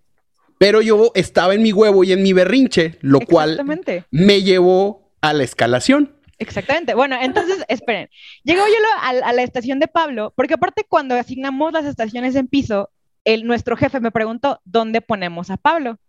[0.57, 3.63] Pero yo estaba en mi huevo y en mi berrinche, lo cual
[4.09, 6.15] me llevó a la escalación.
[6.39, 6.95] Exactamente.
[6.95, 8.09] Bueno, entonces, esperen.
[8.43, 8.73] Llegó yo
[9.03, 12.89] a, la estación de Pablo, porque aparte cuando asignamos las estaciones en piso,
[13.23, 15.99] el, nuestro jefe me preguntó, ¿dónde ponemos a Pablo?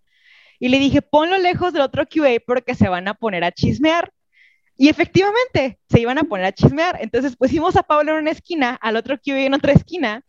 [0.59, 4.15] Y le dije, ponlo lejos del otro QA porque se van a poner a chismear.
[4.81, 6.97] Y efectivamente, se iban a poner a chismear.
[7.03, 10.25] Entonces pusimos a Pablo en una esquina, al otro iba en otra esquina.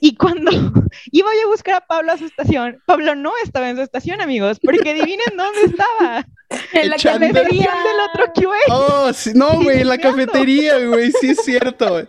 [0.00, 0.50] Y cuando
[1.12, 4.22] iba yo a buscar a Pablo a su estación, Pablo no estaba en su estación,
[4.22, 6.26] amigos, porque adivinen dónde estaba.
[6.72, 8.56] En la cafetería del otro QA.
[8.70, 12.06] Oh, sí, no, güey, en la cafetería, güey, sí es cierto.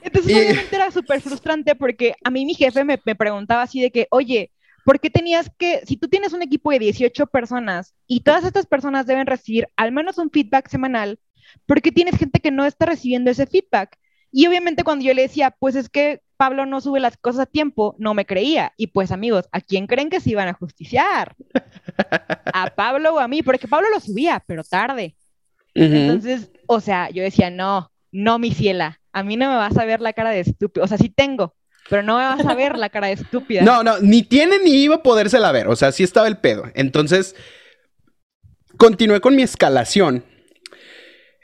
[0.00, 3.90] Entonces, obviamente era súper frustrante porque a mí mi jefe me, me preguntaba así de
[3.90, 4.52] que, oye,
[4.84, 9.06] porque tenías que, si tú tienes un equipo de 18 personas y todas estas personas
[9.06, 11.18] deben recibir al menos un feedback semanal,
[11.66, 13.96] porque tienes gente que no está recibiendo ese feedback.
[14.30, 17.46] Y obviamente cuando yo le decía, pues es que Pablo no sube las cosas a
[17.46, 18.72] tiempo, no me creía.
[18.76, 21.34] Y pues amigos, ¿a quién creen que se iban a justiciar?
[22.52, 23.42] ¿A Pablo o a mí?
[23.42, 25.16] Porque Pablo lo subía, pero tarde.
[25.74, 29.84] Entonces, o sea, yo decía, no, no, mi ciela, a mí no me vas a
[29.84, 30.84] ver la cara de estúpido.
[30.84, 31.54] O sea, sí tengo,
[31.88, 33.62] pero no me vas a ver la cara de estúpida.
[33.62, 35.68] No, no, ni tiene ni iba a podérsela ver.
[35.68, 36.70] O sea, sí estaba el pedo.
[36.74, 37.36] Entonces,
[38.76, 40.24] continué con mi escalación.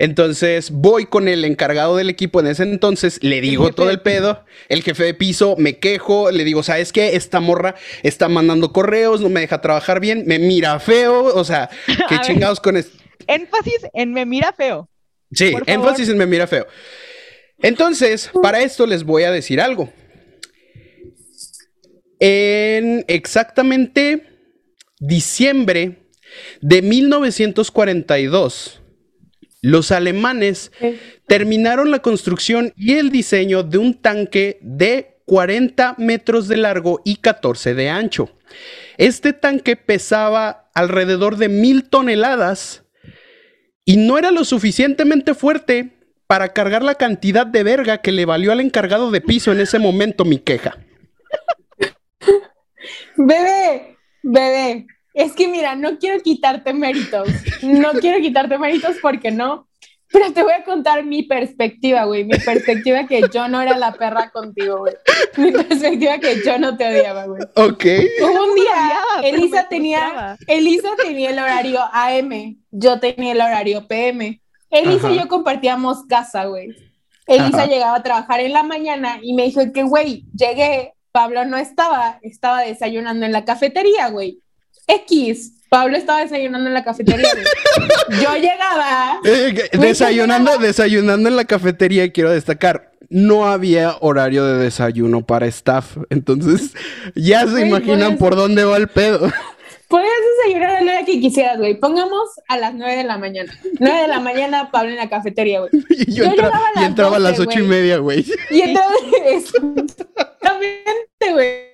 [0.01, 4.47] Entonces voy con el encargado del equipo en ese entonces, le digo todo el pedo,
[4.71, 7.17] el jefe de piso, me quejo, le digo, ¿sabes qué?
[7.17, 11.69] Esta morra está mandando correos, no me deja trabajar bien, me mira feo, o sea,
[12.09, 12.97] qué chingados con esto.
[13.27, 14.89] Énfasis en me mira feo.
[15.33, 16.67] Sí, énfasis en me mira feo.
[17.59, 19.93] Entonces, para esto les voy a decir algo.
[22.21, 24.27] En exactamente
[24.99, 26.11] diciembre
[26.61, 28.83] de 1942,
[29.63, 30.71] los alemanes
[31.27, 37.17] terminaron la construcción y el diseño de un tanque de 40 metros de largo y
[37.17, 38.37] 14 de ancho.
[38.99, 42.83] Este tanque pesaba alrededor de mil toneladas
[43.87, 45.97] y no era lo suficientemente fuerte
[46.27, 49.79] para cargar la cantidad de verga que le valió al encargado de piso en ese
[49.79, 50.77] momento mi queja.
[53.17, 57.29] Bebé, bebé, es que mira, no quiero quitarte méritos,
[57.63, 59.69] no quiero quitarte méritos porque no,
[60.13, 63.93] pero te voy a contar mi perspectiva, güey, mi perspectiva que yo no era la
[63.93, 64.95] perra contigo, güey,
[65.37, 67.43] mi perspectiva que yo no te odiaba, güey.
[67.55, 67.85] Ok.
[68.23, 74.41] un día, Elisa tenía, Elisa tenía el horario AM, yo tenía el horario PM.
[74.71, 76.69] Elisa y yo compartíamos casa, güey.
[77.27, 81.57] Elisa llegaba a trabajar en la mañana y me dijo que, güey, llegué Pablo no
[81.57, 84.41] estaba, estaba desayunando en la cafetería, güey.
[84.87, 87.29] X, Pablo estaba desayunando en la cafetería.
[88.23, 89.21] Yo llegaba.
[89.25, 92.91] Eh, desayunando, desayunando en la cafetería, quiero destacar.
[93.09, 95.97] No había horario de desayuno para staff.
[96.11, 96.73] Entonces,
[97.15, 99.31] ya se imaginan por dónde va el pedo.
[99.91, 101.75] Puedes desayunar a la hora que quisieras, güey.
[101.75, 103.53] Pongamos a las 9 de la mañana.
[103.81, 105.73] 9 de la mañana, Pablo en la cafetería, güey.
[105.91, 108.25] Y yo, entraba a las, 8 y media, güey.
[108.51, 108.93] Y entraba
[109.27, 111.71] exactamente, güey.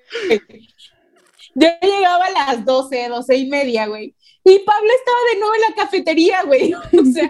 [1.56, 4.14] Yo llegaba a las 12, 12 y media, güey.
[4.44, 6.72] Y Pablo estaba de nuevo en la cafetería, güey.
[6.98, 7.28] O sea,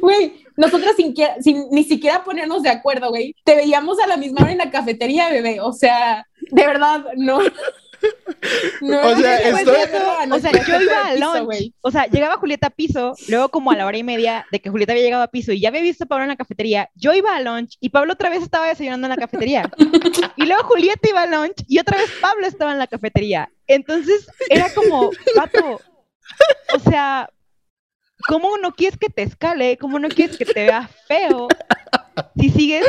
[0.00, 3.34] güey, nosotros sin, sin ni siquiera ponernos de acuerdo, güey.
[3.42, 5.60] Te veíamos a la misma hora en la cafetería, bebé.
[5.60, 7.40] O sea, de verdad, no.
[8.82, 9.74] O sea, estoy-
[10.22, 11.72] O nuestro yo iba al lunch.
[11.82, 14.70] O sea, llegaba Julieta a piso, luego como a la hora y media de que
[14.70, 17.12] Julieta había llegado a piso y ya había visto a Pablo en la cafetería, yo
[17.12, 19.70] iba al lunch y Pablo otra vez estaba desayunando en la cafetería.
[20.36, 23.50] Y luego Julieta iba al lunch y otra vez Pablo estaba en la cafetería.
[23.66, 25.80] Entonces era como, pato,
[26.74, 27.28] o sea,
[28.26, 29.76] ¿cómo no quieres que te escale?
[29.76, 31.48] ¿Cómo no quieres que te vea feo?
[32.38, 32.86] Si sigues,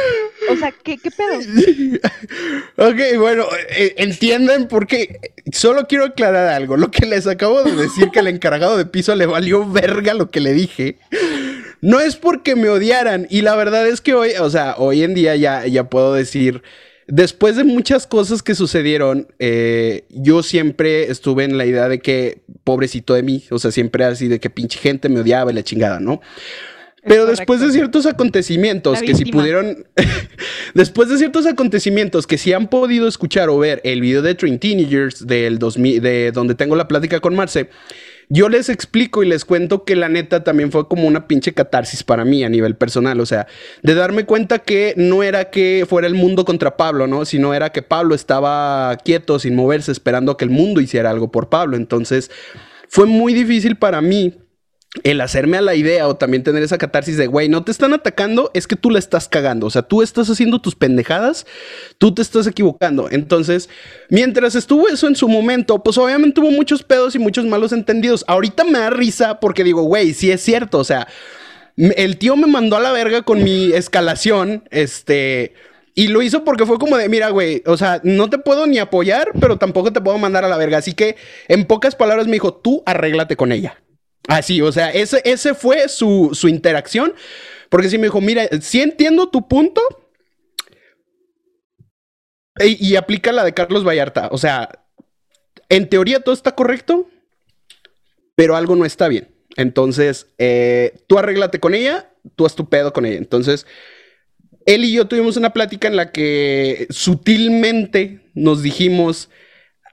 [0.50, 1.40] o sea, ¿qué, qué pedo?
[2.82, 5.20] Ok, bueno, eh, entienden porque
[5.52, 6.78] solo quiero aclarar algo.
[6.78, 10.32] Lo que les acabo de decir que el encargado de piso le valió verga lo
[10.32, 10.98] que le dije.
[11.82, 13.28] No es porque me odiaran.
[13.30, 16.64] Y la verdad es que hoy, o sea, hoy en día ya, ya puedo decir,
[17.08, 22.42] después de muchas cosas que sucedieron, eh, yo siempre estuve en la idea de que,
[22.64, 25.64] pobrecito de mí, o sea, siempre así de que pinche gente me odiaba y la
[25.64, 26.20] chingada, ¿no?
[27.04, 27.40] Pero correcto.
[27.40, 29.86] después de ciertos acontecimientos que si pudieron,
[30.76, 34.60] después de ciertos acontecimientos que si han podido escuchar o ver el video de Train
[34.60, 37.70] Teenagers del 2000, de donde tengo la plática con Marce,
[38.34, 42.04] yo les explico y les cuento que la neta también fue como una pinche catarsis
[42.04, 43.46] para mí a nivel personal, o sea,
[43.84, 47.26] de darme cuenta que no era que fuera el mundo contra Pablo, ¿no?
[47.26, 51.30] Sino era que Pablo estaba quieto, sin moverse, esperando a que el mundo hiciera algo
[51.30, 51.76] por Pablo.
[51.76, 52.32] Entonces,
[52.88, 54.41] fue muy difícil para mí
[55.04, 57.94] el hacerme a la idea o también tener esa catarsis de, güey, no te están
[57.94, 59.68] atacando, es que tú la estás cagando.
[59.68, 61.46] O sea, tú estás haciendo tus pendejadas,
[61.98, 63.08] tú te estás equivocando.
[63.10, 63.70] Entonces,
[64.10, 68.26] mientras estuvo eso en su momento, pues obviamente hubo muchos pedos y muchos malos entendidos.
[68.28, 70.80] Ahorita me da risa porque digo, güey, sí es cierto.
[70.80, 71.08] O sea,
[71.78, 75.54] el tío me mandó a la verga con mi escalación, este...
[75.94, 78.80] Y lo hizo porque fue como de, mira, güey, o sea, no te puedo ni
[78.80, 80.78] apoyar, pero tampoco te puedo mandar a la verga.
[80.78, 81.18] Así que,
[81.50, 83.78] en pocas palabras, me dijo, tú arréglate con ella.
[84.28, 87.14] Así, o sea, ese, ese fue su, su interacción.
[87.72, 89.82] Porque sí me dijo, mira, sí entiendo tu punto.
[92.60, 94.28] Y, aplica la de Carlos Vallarta.
[94.32, 94.70] O sea,
[95.70, 97.10] en teoría todo está correcto,
[98.36, 99.30] pero algo no está bien.
[99.56, 103.18] Entonces, eh, tú arréglate con ella, tú haz tu pedo con ella.
[103.18, 103.66] Entonces,
[104.66, 109.30] él y yo tuvimos una plática en la que sutilmente nos dijimos,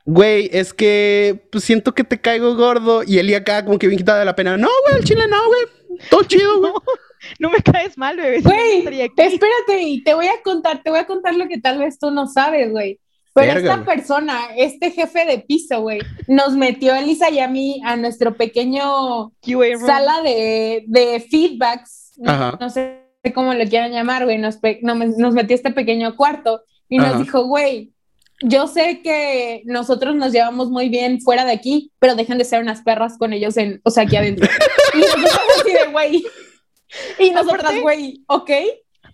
[0.08, 3.02] güey, es que pues, siento que te caigo gordo.
[3.06, 4.56] Y él y acá como que bien quitado de la pena.
[4.56, 6.00] No, güey, el chile no, güey.
[6.10, 6.72] Todo chido, güey.
[7.40, 8.40] No me caes mal, bebé.
[8.40, 9.22] no, no Güey, aquí.
[9.22, 12.12] espérate, y te voy a contar, te voy a contar lo que tal vez tú
[12.12, 13.00] no sabes, güey.
[13.34, 15.98] Pero Verga, esta persona, este jefe de piso, güey,
[16.28, 19.32] nos metió a Elisa y a mí a nuestro pequeño
[19.84, 22.58] sala de, de feedbacks, no, Ajá.
[22.60, 23.02] no sé
[23.34, 27.08] cómo lo quieran llamar, güey, nos, no, nos metió a este pequeño cuarto y nos
[27.08, 27.18] Ajá.
[27.18, 27.92] dijo, güey,
[28.42, 32.62] yo sé que nosotros nos llevamos muy bien fuera de aquí, pero dejen de ser
[32.62, 34.48] unas perras con ellos en, o sea, aquí adentro.
[34.94, 36.24] y nosotros así de, güey.
[37.18, 38.50] Y nosotras, güey, ¿ok?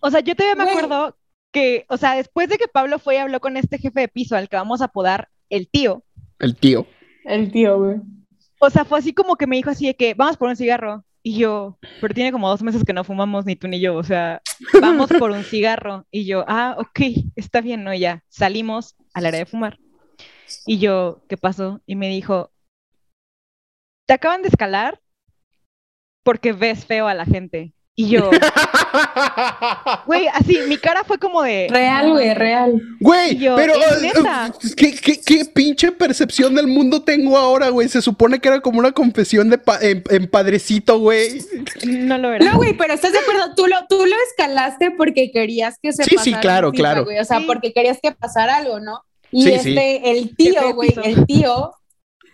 [0.00, 1.16] O sea, yo todavía me acuerdo
[1.50, 4.36] que, o sea, después de que Pablo fue y habló con este jefe de piso,
[4.36, 6.04] al que vamos a apodar el tío,
[6.38, 6.86] El tío.
[7.24, 7.96] El tío, güey.
[8.58, 11.04] o sea, fue así como que me dijo así de que, vamos por un cigarro.
[11.26, 14.04] Y yo, pero tiene como dos meses que no fumamos ni tú ni yo, o
[14.04, 14.42] sea,
[14.78, 16.06] vamos por un cigarro.
[16.10, 17.00] Y yo, ah, ok,
[17.34, 17.94] está bien, ¿no?
[17.94, 19.78] Y ya, salimos al área de fumar.
[20.66, 21.80] Y yo, ¿qué pasó?
[21.86, 22.50] Y me dijo,
[24.06, 25.00] te acaban de escalar
[26.22, 27.72] porque ves feo a la gente.
[27.96, 28.28] Y yo,
[30.06, 31.68] güey, así, mi cara fue como de...
[31.70, 32.82] Real, güey, real.
[33.00, 37.88] Güey, pero ¿es eh, eh, ¿qué, qué, qué pinche percepción del mundo tengo ahora, güey?
[37.88, 41.40] Se supone que era como una confesión de pa- en, en padrecito, güey.
[41.86, 42.44] No lo era.
[42.44, 43.54] No, güey, pero ¿estás de acuerdo?
[43.54, 47.04] Tú lo, tú lo escalaste porque querías que se Sí, sí, pasara claro, encima, claro.
[47.04, 47.44] güey, O sea, Sí.
[47.46, 49.02] porque querías que pasara algo, ¿no?
[49.30, 50.00] Y Sí, este, sí.
[50.04, 51.72] el tío, güey, el tío,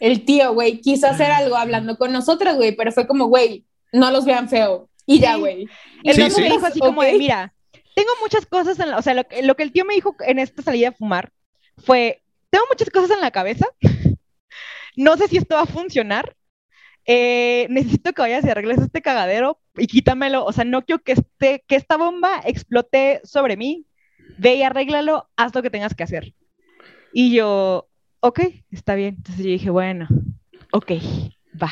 [0.00, 4.10] el tío, güey, quiso hacer algo hablando con nosotras, güey, pero fue como, güey, no
[4.10, 4.88] los vean feo.
[5.14, 5.66] Y ya, güey.
[6.02, 6.40] Y Sí, sí.
[6.40, 7.52] me dijo así como de, mira,
[7.94, 10.14] tengo muchas cosas en la, o sea, lo, que- lo que el tío me dijo
[10.26, 11.32] en esta salida a fumar
[11.78, 13.66] fue, tengo muchas cosas en la cabeza,
[14.96, 16.36] no sé si esto va a funcionar,
[17.06, 21.12] eh, necesito que vayas y arregles este cagadero y quítamelo, o sea, no quiero que,
[21.12, 23.86] este, que esta bomba explote sobre mí,
[24.38, 26.34] ve y arréglalo, haz lo que tengas que hacer.
[27.12, 27.88] Y yo,
[28.20, 28.40] ok,
[28.70, 29.16] está bien.
[29.16, 30.06] Entonces yo dije, bueno,
[30.72, 30.92] ok,
[31.60, 31.70] va.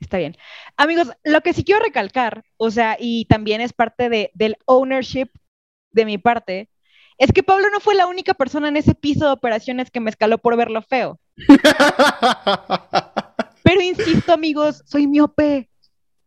[0.00, 0.36] Está bien.
[0.76, 5.28] Amigos, lo que sí quiero recalcar, o sea, y también es parte de, del ownership
[5.92, 6.68] de mi parte,
[7.18, 10.10] es que Pablo no fue la única persona en ese piso de operaciones que me
[10.10, 11.20] escaló por verlo feo.
[13.62, 15.70] Pero insisto, amigos, soy miope.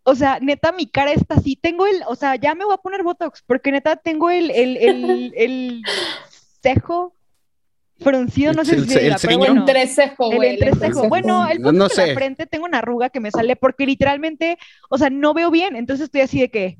[0.03, 1.57] O sea, neta, mi cara está así.
[1.57, 4.77] Tengo el, o sea, ya me voy a poner Botox, porque neta tengo el, el,
[4.77, 5.83] el, el
[6.63, 7.16] cejo
[7.99, 9.61] fruncido, no sé El si el diga, pero bueno.
[9.61, 10.49] Entrecejo, El güey.
[10.51, 10.75] entrecejo.
[10.85, 11.09] entrecejo.
[11.09, 14.57] Bueno, el punto no la frente tengo una arruga que me sale porque literalmente,
[14.89, 15.75] o sea, no veo bien.
[15.75, 16.77] Entonces estoy así de que,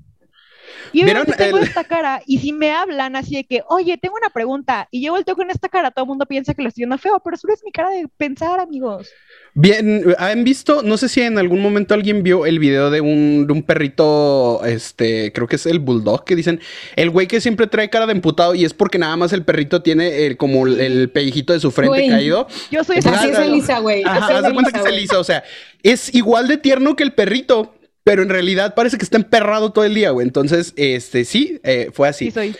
[0.91, 4.30] Y obviamente tengo esta cara, y si me hablan así de que, oye, tengo una
[4.30, 6.97] pregunta, y yo volteo con esta cara, todo el mundo piensa que lo estoy viendo
[6.97, 9.09] feo, pero solo es mi cara de pensar, amigos.
[9.53, 10.84] Bien, ¿han visto?
[10.84, 14.63] No sé si en algún momento alguien vio el video de un, de un perrito,
[14.65, 16.59] este, creo que es el bulldog, que dicen,
[16.95, 19.82] el güey que siempre trae cara de emputado y es porque nada más el perrito
[19.82, 22.47] tiene el, como el pellejito de su frente caído.
[22.70, 24.03] Yo soy así es Elisa, güey.
[24.05, 25.43] Haz de cuenta que es Elisa, o sea,
[25.82, 27.74] es igual de tierno que el perrito,
[28.08, 30.26] pero en realidad parece que está emperrado todo el día, güey.
[30.26, 32.28] Entonces, este, sí, eh, fue así.
[32.28, 32.55] Sí, soy.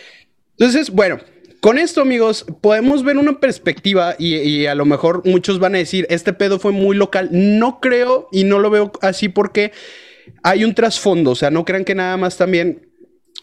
[0.58, 1.20] Entonces, bueno,
[1.60, 6.06] con esto, amigos, podemos ver una perspectiva y, a lo mejor muchos van a decir,
[6.10, 7.30] este pedo fue muy local.
[7.32, 9.72] No creo y no lo veo así porque
[10.42, 12.87] hay un trasfondo, o sea, no crean que nada más también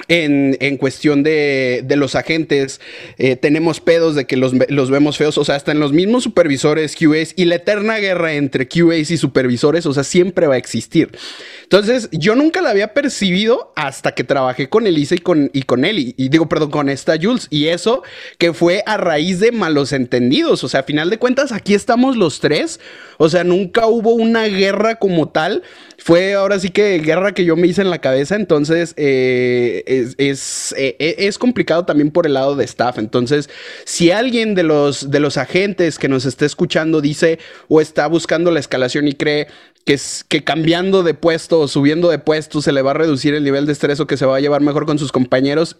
[0.07, 2.81] en, en, cuestión de, de los agentes,
[3.17, 6.23] eh, tenemos pedos de que los, los, vemos feos, o sea, hasta en los mismos
[6.23, 10.57] supervisores QAs y la eterna guerra entre QAs y supervisores, o sea, siempre va a
[10.57, 11.17] existir.
[11.63, 15.85] Entonces, yo nunca la había percibido hasta que trabajé con Elisa y con, y con
[15.85, 18.03] él, y, digo, perdón, con esta Jules, y eso
[18.37, 22.17] que fue a raíz de malos entendidos, o sea, a final de cuentas, aquí estamos
[22.17, 22.81] los tres,
[23.17, 25.63] o sea, nunca hubo una guerra como tal,
[26.05, 30.75] fue ahora sí que guerra que yo me hice en la cabeza, entonces eh, es,
[30.77, 32.99] eh, e, es, complicado también por el lado de staff.
[32.99, 33.49] Entonces,
[33.85, 37.39] si alguien de los, de los agentes que nos esté escuchando dice
[37.69, 39.47] o está buscando la escalación y cree
[39.83, 43.33] que, es, que cambiando de puesto o subiendo de puesto se le va a reducir
[43.33, 45.77] el nivel de estrés o que se va a llevar mejor con sus compañeros,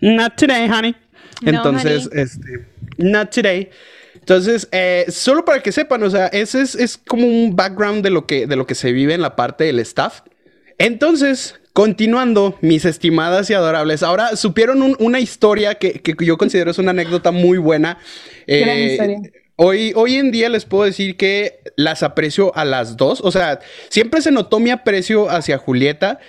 [0.00, 0.96] not today, honey.
[1.46, 2.66] Entonces, este,
[2.98, 3.70] not today.
[4.22, 8.24] Entonces, eh, solo para que sepan, o sea, ese es, como un background de lo,
[8.24, 10.20] que, de lo que se vive en la parte del staff.
[10.78, 16.92] Entonces, continuando, mis estimadas y adorables, ahora supieron una historia que, yo considero es una
[16.92, 17.98] anécdota muy buena.
[18.46, 23.20] Eh, hoy, hoy en día les puedo decir que las aprecio a las dos.
[23.22, 23.58] O sea,
[23.88, 26.20] siempre se notó mi aprecio hacia Julieta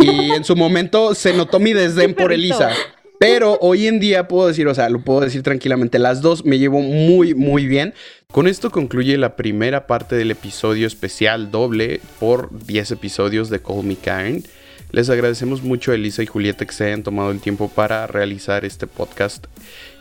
[0.00, 2.72] y en su momento se notó mi desdén por Elisa.
[3.18, 6.58] Pero hoy en día puedo decir, o sea, lo puedo decir tranquilamente, las dos me
[6.58, 7.94] llevo muy, muy bien.
[8.30, 13.84] Con esto concluye la primera parte del episodio especial doble por 10 episodios de Call
[13.84, 14.44] Me Karen.
[14.92, 18.64] Les agradecemos mucho a Elisa y Julieta que se hayan tomado el tiempo para realizar
[18.64, 19.46] este podcast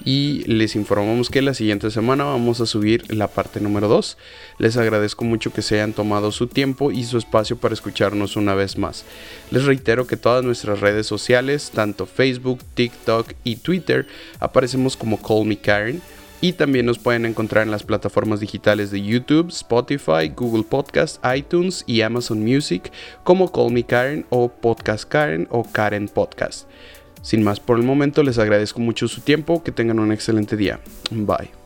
[0.06, 4.18] y les informamos que la siguiente semana vamos a subir la parte número 2.
[4.60, 8.54] Les agradezco mucho que se hayan tomado su tiempo y su espacio para escucharnos una
[8.54, 9.06] vez más.
[9.50, 14.08] Les reitero que todas nuestras redes sociales, tanto Facebook, TikTok y Twitter,
[14.40, 16.02] aparecemos como Call Me Karen
[16.42, 21.84] y también nos pueden encontrar en las plataformas digitales de YouTube, Spotify, Google Podcast, iTunes
[21.88, 22.92] y Amazon Music
[23.24, 26.70] como Call Me Karen o Podcast Karen o Karen Podcast.
[27.22, 30.80] Sin más por el momento, les agradezco mucho su tiempo, que tengan un excelente día.
[31.10, 31.65] Bye.